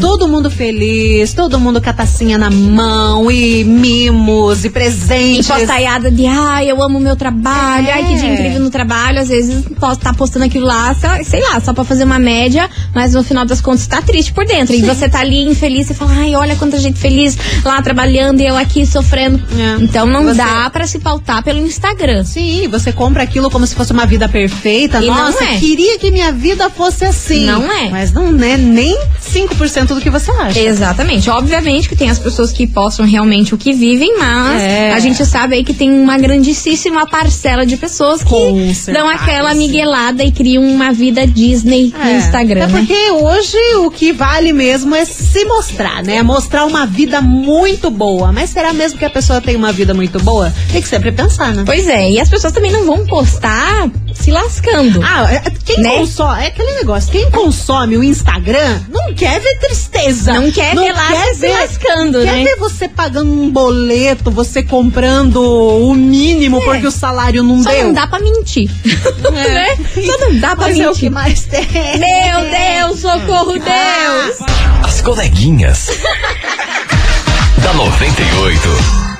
Todo 0.00 0.28
mundo 0.28 0.50
feliz, 0.50 1.32
todo 1.34 1.58
mundo 1.58 1.80
com 1.80 1.90
a 1.90 1.92
tacinha 1.92 2.38
na 2.38 2.50
mão 2.50 3.30
e 3.30 3.64
mimos 3.64 4.64
e 4.64 4.68
E 4.68 4.70
presentes. 4.70 5.46
postaiada 5.46 6.10
de, 6.10 6.26
ai, 6.26 6.70
eu 6.70 6.82
amo 6.82 6.98
o 6.98 7.00
meu 7.00 7.16
trabalho, 7.16 7.88
ai, 7.92 8.04
que 8.04 8.14
dia 8.16 8.28
É. 8.28 8.34
incrível 8.34 8.60
no 8.60 8.70
trabalho. 8.70 9.20
Às 9.20 9.28
vezes 9.28 9.64
posso 9.78 9.94
estar 9.98 10.14
postando 10.14 10.44
aquilo 10.44 10.66
lá, 10.66 10.94
sei 11.24 11.40
lá, 11.42 11.60
só 11.60 11.72
pra 11.72 11.84
fazer 11.84 12.04
uma 12.04 12.18
média, 12.18 12.68
mas 12.94 13.12
no 13.14 13.22
final 13.22 13.44
das 13.44 13.60
contas 13.60 13.86
tá 13.86 14.00
triste 14.02 14.32
por 14.32 14.44
dentro. 14.44 14.74
E 14.74 14.82
você 14.82 15.08
tá 15.08 15.20
ali 15.20 15.44
infeliz, 15.48 15.86
você 15.86 15.94
fala, 15.94 16.12
ai, 16.14 16.34
olha 16.34 16.56
quanta 16.56 16.78
gente 16.78 16.98
feliz 16.98 17.36
lá 17.64 17.80
trabalhando 17.82 18.40
e 18.40 18.46
eu 18.46 18.56
aqui 18.56 18.84
sofrendo. 18.86 19.40
É. 19.58 19.82
Então 19.82 20.06
não 20.06 20.24
Você- 20.24 20.34
dá 20.34 20.68
pra 20.70 20.86
se 20.86 20.98
pautar 20.98 21.42
pelo 21.42 21.58
Instagram. 21.60 22.24
Sim, 22.24 22.68
você 22.68 22.92
compra 22.92 23.22
aquilo 23.22 23.50
como 23.50 23.66
se 23.66 23.74
fosse 23.74 23.92
uma 23.92 24.06
vida 24.06 24.28
perfeita. 24.28 24.98
E 25.02 25.06
não 25.06 25.14
Nossa, 25.26 25.44
é. 25.44 25.58
queria 25.58 25.98
que 25.98 26.10
minha 26.10 26.32
vida 26.32 26.68
fosse 26.70 27.04
assim. 27.04 27.46
Não 27.46 27.70
é. 27.70 27.88
Mas 27.90 28.12
não 28.12 28.28
é 28.42 28.56
nem 28.56 28.96
5% 29.20 29.85
do 29.94 30.00
que 30.00 30.10
você 30.10 30.30
acha. 30.32 30.58
Exatamente. 30.58 31.28
Obviamente 31.30 31.88
que 31.88 31.96
tem 31.96 32.10
as 32.10 32.18
pessoas 32.18 32.52
que 32.52 32.66
postam 32.66 33.06
realmente 33.06 33.54
o 33.54 33.58
que 33.58 33.72
vivem, 33.72 34.16
mas 34.18 34.60
É. 34.60 34.92
a 34.92 34.98
gente 35.00 35.24
sabe 35.24 35.56
aí 35.56 35.64
que 35.64 35.74
tem 35.74 35.90
uma 35.90 36.16
grandíssima 36.18 37.06
parcela 37.06 37.64
de 37.66 37.76
pessoas 37.76 38.22
que 38.22 38.28
Com 38.30 38.72
dão 38.92 39.08
aquela 39.08 39.54
miguelada 39.54 40.22
e 40.24 40.30
criam 40.32 40.62
uma 40.64 40.92
vida 40.92 41.26
Disney 41.26 41.92
no 41.96 42.00
É, 42.08 42.16
Instagram. 42.18 42.64
Até 42.64 42.72
né? 42.72 42.78
porque 42.78 43.10
hoje 43.10 43.56
o 43.84 43.90
que 43.90 44.12
vale 44.12 44.52
mesmo 44.52 44.94
é 44.94 45.04
se 45.04 45.44
mostrar, 45.44 46.02
né? 46.02 46.22
Mostrar 46.22 46.64
uma 46.66 46.86
vida 46.86 47.20
muito 47.20 47.90
boa. 47.90 48.32
Mas 48.32 48.50
será 48.50 48.72
mesmo 48.72 48.98
que 48.98 49.04
a 49.04 49.10
pessoa 49.10 49.40
tem 49.40 49.56
uma 49.56 49.72
vida 49.72 49.92
muito 49.94 50.18
boa? 50.20 50.52
Tem 50.72 50.80
que 50.82 50.88
sempre 50.88 51.12
pensar, 51.12 51.54
né? 51.54 51.62
Pois 51.64 51.86
é, 51.88 52.10
e 52.10 52.20
as 52.20 52.28
pessoas 52.28 52.52
também 52.52 52.72
não 52.72 52.84
vão 52.84 53.04
postar 53.06 53.88
se 54.16 54.30
lascando. 54.30 55.00
Ah, 55.04 55.30
é- 55.32 55.50
quem 55.64 55.80
Né? 55.80 55.96
consome. 55.98 56.42
É 56.44 56.46
aquele 56.48 56.72
negócio. 56.74 57.10
Quem 57.12 57.30
consome 57.30 57.96
o 57.96 58.04
Instagram 58.04 58.80
não 58.88 59.12
quer 59.14 59.40
ver 59.40 59.58
tristeza. 59.58 60.32
Não 60.34 60.50
quer 60.50 60.74
ver 60.74 60.92
lá 60.92 61.08
você 61.10 61.34
se 61.34 61.48
lascando, 61.48 62.20
quer 62.22 62.32
né? 62.36 62.44
ver 62.44 62.56
você 62.56 62.88
pagando 62.88 63.30
um 63.30 63.50
boleto, 63.50 64.30
você 64.30 64.62
comprando 64.62 65.36
o 65.42 65.94
mínimo 65.94 66.60
porque 66.62 66.86
o 66.86 66.90
salário 66.90 67.42
não 67.42 67.60
É. 67.60 67.62
Só 67.62 67.70
deu. 67.70 67.84
não 67.86 67.92
dá 67.92 68.06
pra 68.06 68.18
mentir. 68.18 68.70
né? 69.32 69.76
Só 70.04 70.18
não 70.18 70.38
dá 70.38 70.56
pra 70.56 70.66
Mas 70.66 70.78
mentir. 70.78 70.84
é 70.86 70.90
o 70.90 70.94
que 70.94 71.10
mais 71.10 71.44
tem. 71.44 71.66
Meu 71.66 72.90
Deus, 72.90 73.00
socorro, 73.00 73.52
Deus! 73.52 74.38
As 74.84 75.00
coleguinhas. 75.00 75.90
da 77.62 77.72
98. 77.74 79.15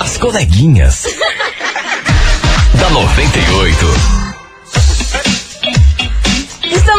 As 0.00 0.16
coleguinhas. 0.18 1.04
da 2.78 2.90
98. 2.90 4.23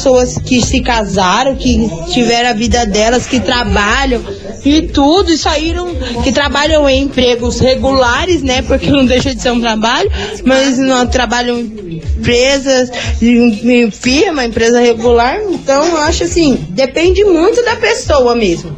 que 0.46 0.62
se 0.62 0.82
casaram, 0.82 1.56
que 1.56 1.90
tiveram 2.12 2.50
a 2.50 2.54
vida 2.54 2.86
delas, 2.86 3.26
que 3.26 3.40
trabalham 3.40 4.22
e 4.66 4.84
tudo, 4.84 5.32
e 5.32 5.38
saíram, 5.38 5.94
que 6.24 6.32
trabalham 6.32 6.88
em 6.88 7.04
empregos 7.04 7.60
regulares, 7.60 8.42
né? 8.42 8.62
Porque 8.62 8.90
não 8.90 9.06
deixa 9.06 9.36
de 9.36 9.42
ser 9.42 9.52
um 9.52 9.60
trabalho, 9.60 10.10
mas 10.46 10.78
não 10.78 11.06
trabalham 11.06 11.60
em 11.60 12.02
empresas, 12.18 12.90
em, 13.22 13.84
em 13.84 13.92
firma, 13.92 14.46
empresa 14.46 14.80
regular. 14.80 15.42
Então, 15.50 15.86
eu 15.86 15.98
acho 15.98 16.24
assim, 16.24 16.58
depende 16.70 17.24
muito 17.26 17.64
da 17.64 17.76
pessoa 17.76 18.36
mesmo. 18.36 18.76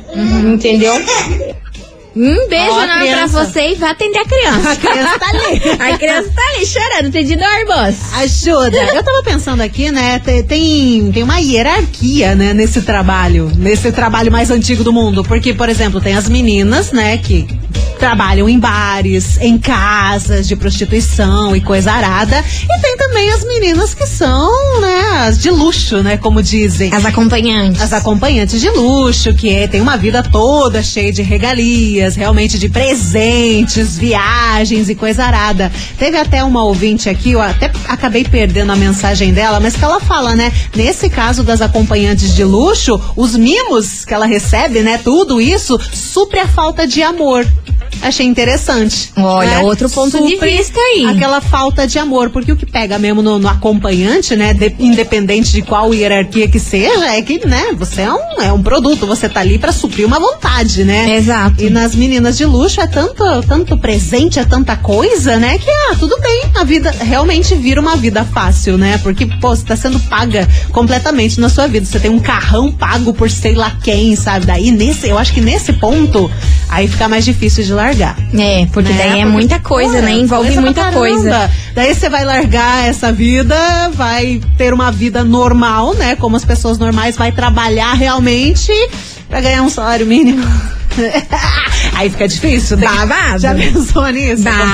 Entendeu? 0.54 0.94
Um 2.16 2.48
beijo 2.48 2.72
Ó, 2.72 2.86
na, 2.86 3.00
pra 3.06 3.26
você 3.28 3.72
e 3.72 3.76
vai 3.76 3.92
atender 3.92 4.20
a 4.20 4.26
criança. 4.26 4.72
A 4.72 4.76
criança 4.78 5.20
tá 5.20 5.30
ali. 5.30 5.70
a 5.94 5.98
criança 5.98 6.30
tá 6.34 6.42
ali 6.56 6.66
chorando, 6.66 7.12
pedindo 7.12 7.44
arbós. 7.44 7.96
Ajuda. 8.14 8.78
Eu 8.78 9.04
tava 9.04 9.22
pensando 9.24 9.62
aqui, 9.62 9.92
né? 9.92 10.20
te- 10.20 10.44
Tem, 10.44 11.12
tem 11.12 11.24
uma 11.24 11.40
hierarquia, 11.40 12.34
né, 12.34 12.54
nesse 12.54 12.82
trabalho, 12.84 13.52
nesse 13.58 13.92
trabalho 13.92 14.32
mais 14.32 14.50
antigo 14.50 14.84
do 14.84 14.94
mundo. 14.94 15.24
Porque, 15.26 15.54
por 15.54 15.68
exemplo, 15.68 16.00
tem 16.00 16.16
as 16.16 16.30
meninas, 16.30 16.92
né, 16.94 17.18
que 17.18 17.46
trabalham 18.06 18.48
em 18.48 18.60
bares, 18.60 19.36
em 19.42 19.58
casas 19.58 20.48
de 20.48 20.56
prostituição 20.56 21.56
e 21.56 21.60
coisa 21.60 21.92
arada. 21.92 22.46
E 22.64 22.82
tem 22.82 22.96
também 22.98 23.32
as 23.32 23.44
meninas 23.44 23.96
que 23.96 24.06
são, 24.06 24.80
né, 24.80 25.26
as 25.28 25.40
de 25.40 25.50
luxo, 25.50 26.04
né, 26.04 26.16
como 26.16 26.44
dizem. 26.44 26.94
As 26.94 27.04
acompanhantes. 27.04 27.82
As 27.82 27.92
acompanhantes 27.92 28.62
de 28.62 28.70
luxo, 28.70 29.34
que 29.34 29.50
é, 29.50 29.68
tem 29.68 29.82
uma 29.82 29.98
vida 29.98 30.22
toda 30.22 30.84
cheia 30.84 31.12
de 31.12 31.24
regalias, 31.24 32.16
realmente 32.16 32.60
de 32.60 32.70
presentes, 32.70 33.98
viagens 33.98 34.88
e 34.88 34.94
coisa 34.94 35.24
arada. 35.24 35.72
Teve 35.98 36.16
até 36.18 36.44
uma 36.44 36.64
ouvinte 36.64 37.10
aqui, 37.10 37.32
eu 37.32 37.42
até 37.42 37.72
acabei 37.88 38.24
perdendo 38.24 38.72
a 38.72 38.76
mensagem 38.76 39.34
dela, 39.34 39.60
mas 39.60 39.76
que 39.76 39.84
ela 39.84 40.00
fala, 40.00 40.36
né? 40.36 40.54
Nesse 40.76 41.10
caso 41.10 41.42
das 41.42 41.60
acompanhantes 41.60 42.36
de 42.36 42.44
luxo, 42.44 43.02
os 43.16 43.36
mimos 43.36 44.06
que 44.06 44.14
ela 44.14 44.28
recebe, 44.28 44.82
né? 44.82 45.00
Tudo 45.04 45.42
isso 45.42 45.76
supre 45.92 46.40
a 46.40 46.48
falta 46.48 46.86
de 46.86 47.02
amor. 47.02 47.48
Achei 48.02 48.26
interessante. 48.26 49.12
Olha, 49.18 49.50
né? 49.50 49.60
outro 49.60 49.90
ponto 49.90 50.22
de 50.22 50.34
Supre 50.34 50.58
vista 50.58 50.80
aí. 50.80 51.06
Aquela 51.06 51.42
falta 51.42 51.88
de 51.88 51.98
amor, 51.98 52.30
porque 52.30 52.52
o 52.52 52.56
que 52.56 52.66
pega 52.66 53.00
mesmo 53.00 53.22
no, 53.22 53.40
no 53.40 53.48
acompanhante, 53.48 54.36
né, 54.36 54.54
de- 54.54 54.76
independente 54.80 55.52
de 55.52 55.62
qual 55.62 55.94
hierarquia 55.94 56.48
que 56.48 56.60
seja, 56.60 57.06
é 57.14 57.22
que, 57.22 57.46
né, 57.46 57.74
você 57.78 58.02
é 58.02 58.14
um, 58.14 58.42
é 58.42 58.54
um 58.54 58.62
produto, 58.62 59.06
você 59.08 59.28
tá 59.30 59.40
ali 59.40 59.58
pra 59.58 59.72
suprir 59.72 60.06
uma 60.06 60.20
vontade, 60.20 60.84
né? 60.84 61.16
Exato. 61.16 61.64
E 61.64 61.70
nas 61.70 61.96
meninas 61.96 62.38
de 62.38 62.46
luxo 62.46 62.80
é 62.82 62.88
tanto, 62.88 63.24
tanto 63.48 63.78
presente, 63.78 64.40
é 64.40 64.46
tanta 64.46 64.76
coisa, 64.76 65.38
né, 65.38 65.58
que, 65.58 65.70
ah, 65.70 65.96
tudo 65.98 66.20
bem, 66.22 66.44
a 66.56 66.64
vida 66.64 66.92
realmente 67.00 67.56
vira 67.56 67.80
uma 67.82 67.96
vida 67.96 68.24
fácil, 68.24 68.78
né? 68.78 68.98
Porque, 69.00 69.26
pô, 69.26 69.56
você 69.56 69.66
tá 69.66 69.76
sendo 69.76 70.00
paga 70.02 70.48
completamente 70.72 71.40
na 71.40 71.50
sua 71.50 71.68
vida, 71.68 71.86
você 71.86 72.00
tem 72.00 72.12
um 72.12 72.20
carrão 72.20 72.72
pago 72.72 73.14
por 73.14 73.30
sei 73.30 73.56
lá 73.56 73.76
quem, 73.84 74.16
sabe? 74.16 74.46
Daí, 74.46 74.72
nesse, 74.72 75.08
eu 75.08 75.18
acho 75.18 75.34
que 75.34 75.42
nesse 75.42 75.74
ponto, 75.74 76.30
aí 76.70 76.88
fica 76.88 77.08
mais 77.08 77.24
difícil 77.26 77.64
de 77.64 77.74
largar. 77.74 78.18
É, 78.38 78.68
porque 78.72 78.92
Né? 78.92 78.98
daí 78.98 79.08
é 79.20 79.24
Porque, 79.24 79.32
muita 79.32 79.60
coisa, 79.60 79.94
pô, 79.96 80.02
né? 80.02 80.12
Envolve 80.14 80.46
coisa 80.48 80.62
muita 80.62 80.92
coisa. 80.92 81.52
Daí 81.74 81.94
você 81.94 82.10
vai 82.10 82.24
largar 82.26 82.86
essa 82.88 83.12
vida 83.12 83.56
vai 83.94 84.42
ter 84.58 84.74
uma 84.74 84.92
vida 84.92 85.24
normal, 85.24 85.94
né? 85.94 86.16
Como 86.16 86.36
as 86.36 86.46
pessoas 86.46 86.78
normais, 86.78 87.16
vai 87.18 87.32
trabalhar 87.32 87.94
realmente 87.94 88.72
pra 89.36 89.42
ganhar 89.42 89.64
um 89.64 89.70
salário 89.70 90.06
mínimo. 90.06 90.48
Aí 91.94 92.10
fica 92.10 92.26
difícil, 92.26 92.78
né? 92.78 92.88
Babado. 92.88 93.40
Já 93.40 93.54
pensou 93.54 94.08
nisso? 94.08 94.48
É 94.48 94.52
Babado, 94.52 94.70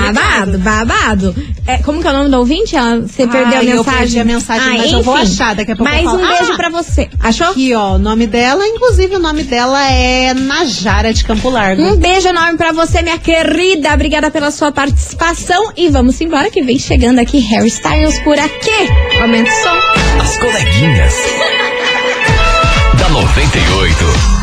complicado. 0.52 0.58
babado. 0.58 1.36
É, 1.66 1.78
como 1.78 2.00
que 2.00 2.06
é 2.06 2.10
o 2.10 2.12
nome 2.12 2.30
do 2.30 2.38
ouvinte? 2.38 2.76
Ela- 2.76 3.00
Você 3.00 3.26
perdeu 3.26 3.56
a 3.56 3.58
Ai, 3.58 3.72
eu 3.72 3.76
mensagem? 3.78 3.98
perdi 3.98 4.20
a 4.20 4.24
mensagem, 4.24 4.78
mas 4.78 4.92
eu 4.92 5.02
vou 5.02 5.18
enfim. 5.18 5.32
achar 5.32 5.54
daqui 5.56 5.72
a 5.72 5.76
pouco. 5.76 5.90
Mais 5.92 6.04
eu 6.04 6.12
um 6.12 6.16
beijo 6.16 6.52
Ah, 6.52 6.56
pra 6.56 6.68
você. 6.68 7.08
Achou? 7.18 7.48
Aqui, 7.50 7.74
ó, 7.74 7.94
o 7.94 7.98
nome 7.98 8.28
dela, 8.28 8.64
inclusive 8.64 9.16
o 9.16 9.18
nome 9.18 9.42
dela 9.42 9.82
é 9.90 10.32
Najara 10.32 11.12
de 11.12 11.24
Campo 11.24 11.50
Largo. 11.50 11.82
Um 11.82 11.96
beijo 11.96 12.28
enorme 12.28 12.56
pra 12.56 12.70
você, 12.70 13.02
minha 13.02 13.18
querida. 13.18 13.92
Obrigada 13.92 14.30
pela 14.30 14.52
sua 14.52 14.70
participação. 14.70 15.72
E 15.76 15.88
vamos 15.88 16.20
embora 16.20 16.50
que 16.52 16.62
vem 16.62 16.78
chegando 16.78 17.18
aqui 17.18 17.40
Harry 17.40 17.66
Styles 17.66 18.20
por 18.20 18.38
aqui. 18.38 18.70
Aumenta 19.20 19.50
o 19.50 19.54
som. 19.54 20.22
As 20.22 20.38
coleguinhas. 20.38 21.14
da 22.96 23.08
98. 23.08 24.41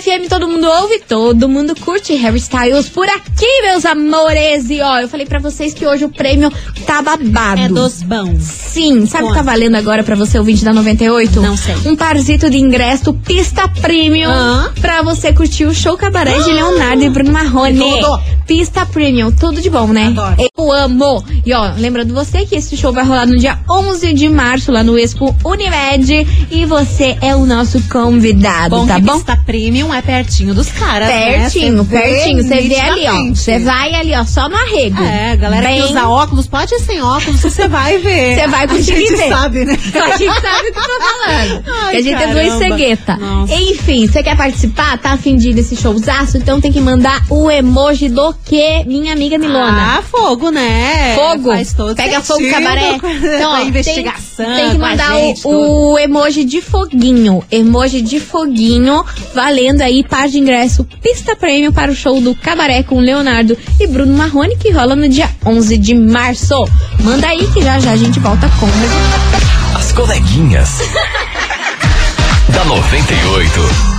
FM, 0.00 0.28
todo 0.28 0.48
mundo 0.48 0.66
ouve, 0.66 0.98
todo 1.08 1.48
mundo 1.48 1.74
curte 1.80 2.14
Harry 2.14 2.38
Styles 2.38 2.88
por 2.88 3.06
aqui, 3.08 3.62
meus 3.62 3.84
amores. 3.86 4.68
E 4.68 4.80
ó, 4.80 4.98
eu 5.00 5.08
falei 5.08 5.24
pra 5.26 5.38
vocês 5.38 5.72
que 5.72 5.86
hoje 5.86 6.04
o 6.04 6.08
prêmio 6.08 6.50
tá 6.84 7.00
babado. 7.00 7.60
É 7.60 7.68
dos 7.68 8.02
bons. 8.02 8.42
Sim, 8.42 9.06
sabe 9.06 9.24
o 9.24 9.28
que 9.28 9.34
tá 9.34 9.42
valendo 9.42 9.76
agora 9.76 10.02
pra 10.02 10.16
você, 10.16 10.36
ouvinte 10.38 10.64
da 10.64 10.72
98? 10.72 11.40
Não 11.40 11.56
sei. 11.56 11.76
Um 11.86 11.94
parzito 11.94 12.50
de 12.50 12.58
ingresso 12.58 13.14
pista 13.14 13.68
premium 13.68 14.30
Hã? 14.30 14.72
pra 14.80 15.02
você 15.02 15.32
curtir 15.32 15.64
o 15.64 15.72
show 15.74 15.96
cabaré 15.96 16.38
de 16.40 16.52
Leonardo 16.52 17.04
e 17.04 17.10
Bruno 17.10 17.32
Marrone. 17.32 18.00
Pista 18.46 18.84
premium, 18.84 19.30
tudo 19.30 19.60
de 19.62 19.70
bom, 19.70 19.86
né? 19.88 20.08
Adoro. 20.08 20.36
Eu 20.58 20.72
amo. 20.72 21.24
E 21.46 21.52
ó, 21.54 21.72
lembrando 21.78 22.12
você 22.12 22.44
que 22.44 22.56
esse 22.56 22.76
show 22.76 22.92
vai 22.92 23.04
rolar 23.04 23.26
no 23.26 23.36
dia 23.36 23.58
11 23.70 24.12
de 24.12 24.28
março 24.28 24.70
lá 24.72 24.82
no 24.82 24.98
Expo 24.98 25.34
Unimed 25.44 26.26
e 26.50 26.66
você 26.66 27.16
é 27.22 27.34
o 27.34 27.46
nosso 27.46 27.80
convidado, 27.88 28.76
Bom 28.76 28.86
tá 28.86 28.98
bom? 28.98 29.14
pista 29.14 29.36
premium 29.46 29.83
é 29.92 30.00
pertinho 30.00 30.54
dos 30.54 30.68
caras, 30.68 31.08
né? 31.08 31.38
Pertinho, 31.40 31.82
Cê 31.84 31.88
vê 31.90 31.98
pertinho. 32.00 32.42
Você 32.42 32.60
vê 32.68 32.80
ali, 32.80 33.06
ó. 33.08 33.34
Você 33.34 33.58
vai 33.58 33.94
ali, 33.94 34.14
ó, 34.14 34.24
só 34.24 34.48
no 34.48 34.56
arrego. 34.56 35.02
É, 35.02 35.36
galera 35.36 35.66
Bem- 35.66 35.82
que 35.82 35.88
usa 35.88 36.08
óculos, 36.08 36.46
pode 36.46 36.74
ir 36.74 36.80
sem 36.80 37.02
óculos, 37.02 37.40
você 37.40 37.66
vai 37.68 37.98
ver. 37.98 38.36
Você 38.36 38.46
vai 38.48 38.64
A 38.64 38.68
conseguir 38.68 39.06
gente 39.08 39.16
ver. 39.16 39.28
sabe, 39.28 39.64
né? 39.64 39.72
A 40.14 40.16
gente 40.16 40.40
sabe 40.40 40.68
o 40.68 40.72
que 40.72 40.80
tô 40.80 41.00
falando. 41.00 41.64
Ai, 41.66 41.90
que 41.90 41.96
a 41.96 42.02
gente 42.02 42.22
é 42.22 42.26
duas 42.28 42.46
caramba. 42.48 42.58
cegueta. 42.58 43.16
Nossa. 43.16 43.54
Enfim, 43.54 44.06
você 44.06 44.22
quer 44.22 44.36
participar? 44.36 44.98
Tá 44.98 45.12
afim 45.12 45.36
de 45.36 45.50
ir 45.50 45.54
nesse 45.54 45.76
showzaço? 45.76 46.36
Então 46.36 46.60
tem 46.60 46.70
que 46.72 46.80
mandar 46.80 47.22
o 47.30 47.50
emoji 47.50 48.08
do 48.08 48.32
que, 48.44 48.84
minha 48.86 49.12
amiga 49.12 49.36
Milona. 49.38 49.98
Ah, 49.98 50.02
fogo, 50.02 50.50
né? 50.50 51.14
Fogo. 51.14 51.50
Pega 51.94 52.20
sentido 52.20 52.24
fogo 52.24 52.50
cabaré. 52.50 52.98
Então, 53.34 53.50
ó, 53.50 53.54
a 53.54 53.58
tem- 53.58 53.68
investigação. 53.68 54.46
Tem, 54.54 54.70
que 54.70 54.76
a 54.76 54.78
mandar 54.78 55.12
gente, 55.14 55.46
o, 55.46 55.92
o 55.92 55.98
emoji 55.98 56.44
de 56.44 56.60
foguinho. 56.60 57.42
Emoji 57.50 58.00
de 58.02 58.20
foguinho, 58.20 59.04
valendo 59.34 59.73
aí 59.82 60.04
par 60.04 60.28
de 60.28 60.38
ingresso 60.38 60.84
pista 61.02 61.34
prêmio 61.34 61.72
para 61.72 61.90
o 61.90 61.94
show 61.94 62.20
do 62.20 62.34
Cabaré 62.34 62.82
com 62.82 63.00
Leonardo 63.00 63.56
e 63.80 63.86
Bruno 63.86 64.16
Marrone, 64.16 64.56
que 64.56 64.70
rola 64.70 64.94
no 64.94 65.08
dia 65.08 65.28
11 65.44 65.78
de 65.78 65.94
março. 65.94 66.68
Manda 67.00 67.28
aí 67.28 67.46
que 67.52 67.62
já 67.62 67.78
já 67.78 67.92
a 67.92 67.96
gente 67.96 68.20
volta 68.20 68.48
com 68.60 68.66
o 68.66 68.70
resultado. 68.70 69.76
As 69.76 69.92
coleguinhas. 69.92 70.78
da 72.54 72.64
98. 72.64 73.93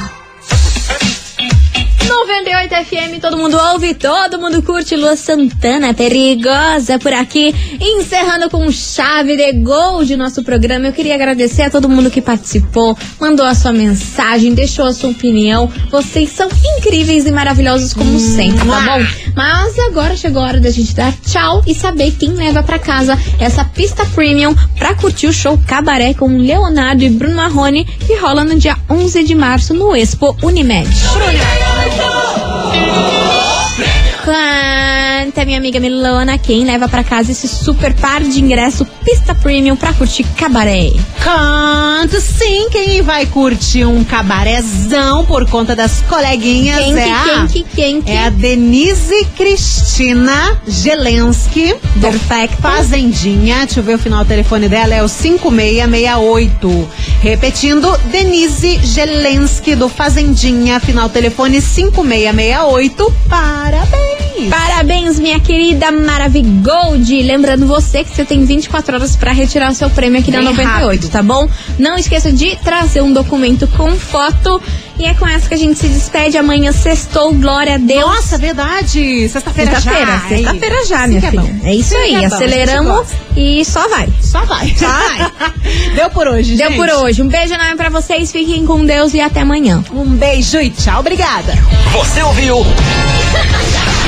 98 2.76 2.84
FM, 2.84 3.22
todo 3.22 3.38
mundo 3.38 3.58
ouve, 3.72 3.94
todo 3.94 4.38
mundo 4.38 4.62
curte. 4.62 4.96
Lua 4.98 5.16
Santana, 5.16 5.94
perigosa 5.94 7.00
por 7.00 7.14
aqui. 7.14 7.56
Encerrando 7.80 8.50
com 8.50 8.70
chave 8.70 9.38
de 9.38 9.54
gol 9.54 10.04
de 10.04 10.18
nosso 10.18 10.44
programa. 10.44 10.88
Eu 10.88 10.94
queria 10.94 11.16
agradecer 11.16 11.64
a 11.64 11.70
todo 11.70 11.88
mundo 11.88 12.12
que 12.12 12.22
participou, 12.22 12.98
mandou 13.20 13.46
a 13.46 13.56
sua 13.56 13.72
mensagem, 13.72 14.54
deixou 14.54 14.86
a 14.86 14.94
sua 14.94 15.12
opinião. 15.12 15.72
Vocês 15.90 16.30
são 16.32 16.50
incríveis 16.78 17.26
e 17.26 17.32
maravilhosos 17.32 17.94
como 17.94 18.20
sempre, 18.20 18.68
tá 18.68 18.82
bom? 18.82 19.06
Mas 19.36 19.80
agora 19.80 20.18
chegou 20.18 20.42
a 20.42 20.48
hora 20.48 20.60
da 20.60 20.70
gente 20.70 20.94
dar 20.94 21.14
tchau 21.26 21.64
e 21.66 21.74
saber 21.74 22.12
quem 22.12 22.32
leva 22.32 22.62
pra 22.62 22.78
casa 22.78 23.18
essa 23.40 23.64
pista 23.64 24.06
premium 24.08 24.54
pra 24.78 24.96
curtir 24.96 25.28
o 25.28 25.34
show 25.34 25.58
Cabaré 25.66 26.14
com 26.14 26.28
Leonardo 26.28 27.04
e 27.04 27.10
Bruno 27.10 27.36
Marrone, 27.36 27.86
que 27.86 28.16
rola 28.16 28.44
no 28.44 28.58
dia 28.58 28.78
11 28.90 29.24
de 29.24 29.36
março 29.36 29.74
no 29.74 29.96
Expo 29.96 30.36
Unimed. 30.44 30.90
Prêmio. 33.76 34.94
Canta, 35.26 35.44
minha 35.44 35.58
amiga 35.58 35.80
Milona, 35.80 36.38
quem 36.38 36.64
leva 36.66 36.88
pra 36.88 37.04
casa 37.04 37.32
esse 37.32 37.48
super 37.48 37.96
par 37.96 38.22
de 38.22 38.40
ingresso 38.40 38.86
pista 39.04 39.34
premium 39.34 39.76
pra 39.76 39.92
curtir 39.92 40.24
cabaré? 40.38 40.92
Canto 41.20 42.22
sim, 42.22 42.68
quem 42.70 43.02
vai 43.02 43.26
curtir 43.26 43.86
um 43.86 44.04
cabarézão 44.04 45.26
por 45.26 45.50
conta 45.50 45.76
das 45.76 46.02
coleguinhas 46.02 46.78
Quem 46.78 46.94
que, 46.94 47.00
é 47.00 47.12
a, 47.12 47.24
quem 47.24 47.48
que, 47.48 47.64
quem 47.76 48.02
que? 48.04 48.12
é 48.12 48.26
a 48.26 48.30
Denise 48.30 49.26
Cristina 49.36 50.62
Gelensky 50.68 51.74
do 51.96 52.02
Perfecto. 52.02 52.62
Fazendinha. 52.62 53.66
Deixa 53.66 53.80
eu 53.80 53.84
ver 53.84 53.96
o 53.96 54.00
final 54.00 54.24
do 54.24 54.28
telefone 54.28 54.70
dela, 54.70 54.94
é 54.94 55.02
o 55.02 55.08
5668. 55.08 56.88
Repetindo, 57.22 57.98
Denise 58.12 58.80
Gelensky 58.84 59.74
do 59.74 59.90
Fazendinha, 59.90 60.80
final 60.80 61.08
do 61.08 61.14
telefone 61.14 61.60
5668. 61.62 63.12
Parabéns! 63.28 64.14
Parabéns, 64.50 65.19
minha 65.19 65.39
querida 65.39 65.91
Maravigold. 65.91 67.24
Lembrando 67.24 67.65
você 67.65 68.04
que 68.04 68.13
você 68.15 68.26
tem 68.26 68.43
24 68.45 68.95
horas 68.95 69.15
pra 69.15 69.32
retirar 69.32 69.71
o 69.71 69.76
seu 69.76 69.89
prêmio 69.89 70.19
aqui 70.19 70.32
Bem 70.32 70.41
98, 70.43 70.67
rápido. 70.84 71.10
tá 71.10 71.21
bom? 71.24 71.48
Não 71.80 71.98
esqueça 71.98 72.32
de 72.32 72.56
trazer 72.58 73.02
um 73.02 73.12
documento 73.13 73.67
com 73.67 73.95
foto. 73.95 74.62
E 74.98 75.06
é 75.06 75.13
com 75.13 75.28
essa 75.28 75.48
que 75.50 75.54
a 75.54 75.58
gente 75.58 75.78
se 75.78 75.88
despede. 75.88 76.38
Amanhã 76.38 76.71
sextou, 76.71 77.34
glória 77.34 77.76
a 77.76 77.78
Deus. 77.78 78.02
Nossa, 78.06 78.38
verdade! 78.38 79.28
Sexta-feira 79.28 79.71
já. 79.71 79.82
Sexta-feira, 79.82 80.21
sexta-feira 80.30 80.86
já, 80.86 81.02
Sim 81.02 81.08
minha 81.08 81.19
é 81.19 81.30
filha. 81.30 81.41
bom. 81.41 81.50
É 81.63 81.76
isso 81.76 81.89
Sim 81.89 81.95
aí, 81.98 82.15
é 82.15 82.26
aceleramos 82.26 83.08
e 83.36 83.65
só 83.65 83.88
vai. 83.89 84.08
Só 84.21 84.45
vai. 84.45 84.74
Só 84.78 84.88
vai. 84.88 85.32
Deu 85.95 86.10
por 86.12 86.28
hoje, 86.30 86.56
Deu 86.56 86.69
gente. 86.69 86.78
por 86.78 86.89
hoje. 86.89 87.21
Um 87.21 87.28
beijo 87.28 87.54
enorme 87.54 87.76
pra 87.76 87.89
vocês, 87.89 88.32
fiquem 88.32 88.65
com 88.65 88.86
Deus 88.86 89.13
e 89.13 89.19
até 89.19 89.41
amanhã. 89.41 89.84
Um 89.91 90.06
beijo 90.06 90.60
e 90.62 90.69
tchau, 90.69 91.02
obrigada. 91.02 91.54
Você 91.91 92.21
ouviu? 92.24 92.65